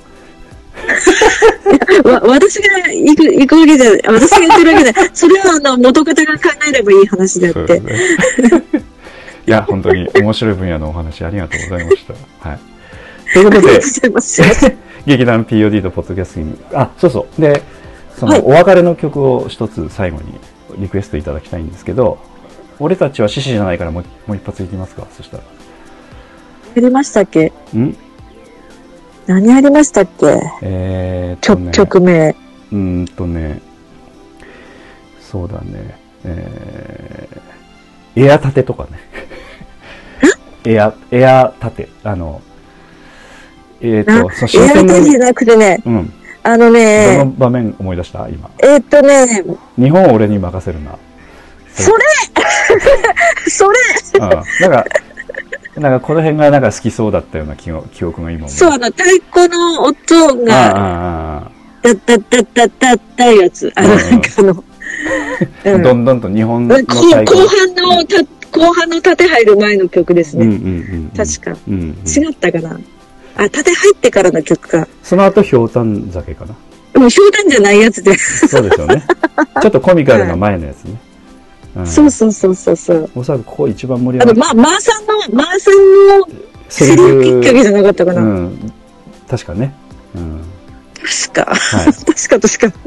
[2.09, 5.09] わ、私が行く、行くわけじゃ、私が言ってるわけじゃない。
[5.13, 7.81] それはあの、元方が考えればいい話であって。
[9.47, 12.49] いや本当に面白い分野のお話ありがとうございました。
[12.49, 12.59] はい。
[13.33, 13.81] ということで
[15.07, 17.61] 劇団 POD とポッドキャスティングあそうそうで
[18.17, 20.25] そはいのお別れの曲を一つ最後に
[20.77, 22.19] リクエストいただきたいんですけど
[22.79, 25.43] 俺たちは獅子じゃないからもうもう一発いきますかそしたら。
[26.77, 27.51] ありましたっけ？
[27.75, 27.95] ん？
[29.27, 30.39] 何ありましたっけ？
[30.61, 31.71] えーっと曲、ね。
[31.71, 32.29] 曲名。
[32.29, 33.61] うーんとね、
[35.19, 35.95] そうだね、
[36.25, 38.99] えー、エア立てとかね。
[40.65, 41.89] エア、エア立て。
[42.03, 42.41] あの、
[43.81, 46.13] えっ、あと、そのエア新鮮テじゃなくてね、うん。
[46.43, 48.27] あのどねの、場面思い出した？
[48.29, 48.49] 今。
[48.63, 49.43] えーっとね、
[49.77, 50.91] 日本を俺に任せるな。
[51.73, 51.97] それ
[53.49, 53.77] それ
[54.19, 54.29] うん。
[54.29, 54.85] なんか、
[55.75, 63.71] なんかこの辺がなんか好きそうだったような記憶記憶が今そう、あの、太鼓の音あが、ダッダッダッダッダッダやつ。
[63.75, 64.29] あの、うんなんか
[65.65, 68.17] あの、どんどんと日本の後半のた、
[68.51, 70.57] 後半の縦入る前の曲ですうんうんね。
[70.57, 71.09] うんうん。
[71.15, 71.57] 確か。
[71.67, 71.87] うんうん。
[71.89, 72.79] 違ったかな
[73.37, 74.87] あ、縦入ってからの曲か。
[75.01, 76.53] その後、ひょうたん酒かな。
[76.93, 78.13] でも、ひょうたんじゃないやつで。
[78.17, 79.03] そうですよね。
[79.61, 80.99] ちょっとコミカルな前のやつね。
[81.75, 83.09] うんそうそうそうそうそう。
[83.15, 86.27] おそらくここ一番盛り上がっま、マーさんの、マーさんの
[86.69, 88.21] セセリリフフきっかけじゃなかったかな。
[88.21, 88.73] うん。
[89.29, 89.73] 確かね。
[90.15, 90.41] うん。
[91.29, 91.55] 確か。
[91.55, 91.85] はい。
[92.03, 92.79] 確か確か。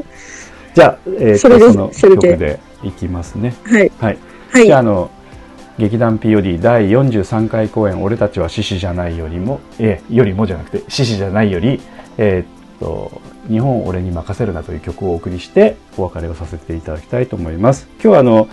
[0.75, 3.55] じゃあ、えー、それでとそのそれで曲でいきますね。
[3.63, 3.91] はい。
[3.97, 4.17] はい。
[4.51, 5.09] はいじゃあ、あの、
[5.77, 11.81] 劇団 POD 第43回公演、俺たちは獅子じゃないよりも、えーよりもじゃなくて、獅子じゃないより、
[12.17, 17.87] えーっと、日本を俺に任せるなという曲をお送りして、お別れをさせていただきたいと思います。
[17.95, 18.47] 今日はあの、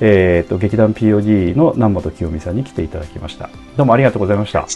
[0.00, 3.48] えっ、と、劇団 POD の南本清美さんに来ていただきました。
[3.76, 4.66] どうもありがとうございました。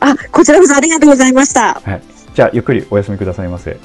[0.00, 1.74] あ、こちらこそありがとうございました。
[1.74, 2.02] はい。
[2.34, 3.78] じゃあ、ゆっくりお休みくださいませ。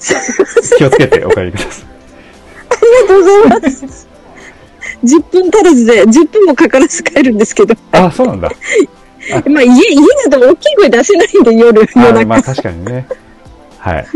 [0.78, 1.86] 気をつけてお帰りください。
[2.70, 4.08] ありがとうございます。
[5.04, 7.74] 10分足らずで、10分もかからず帰るんですけど。
[7.92, 8.50] あ、そうなんだ。
[9.48, 12.20] まあ家、家だと大きい声出せないんで、夜、夜中。
[12.20, 13.06] あまあ、確かにね。
[13.84, 14.06] はい。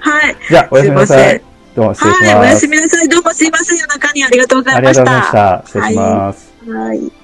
[0.00, 0.36] はい。
[0.48, 1.42] じゃあ、おやすみなさい。
[1.74, 2.34] どうも失礼します。
[2.34, 3.08] はい、おやすみなさい。
[3.08, 3.78] どうもすいません。
[3.78, 5.62] 夜中にありがとうござありがとういました。
[5.66, 5.82] ございました。
[5.82, 6.54] 失礼します。
[6.70, 7.23] はい。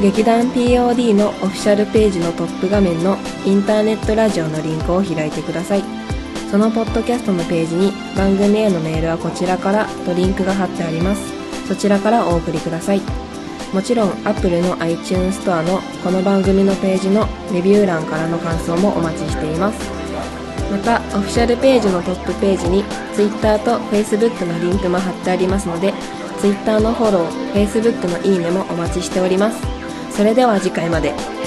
[0.00, 5.82] 劇団 POD のオフィシャルページのトップ画面のインターネットラジオのリンクを開いてください。
[6.50, 11.37] そのポッドキャストのページに番組へのメールはこちらからとリンクが貼ってあります。
[11.68, 13.02] そちらからお送りください。
[13.74, 19.78] もちろん Apple の iTunes Store のこの番組のページのレビュー欄からの感想もお待ちしています。
[20.72, 22.84] またオフィシャルページのトップページに
[23.14, 25.92] Twitter と Facebook のリンクも貼ってありますので
[26.40, 29.60] Twitter のフォロー Facebook のいいねもお待ちしております。
[30.10, 31.37] それでは次回まで。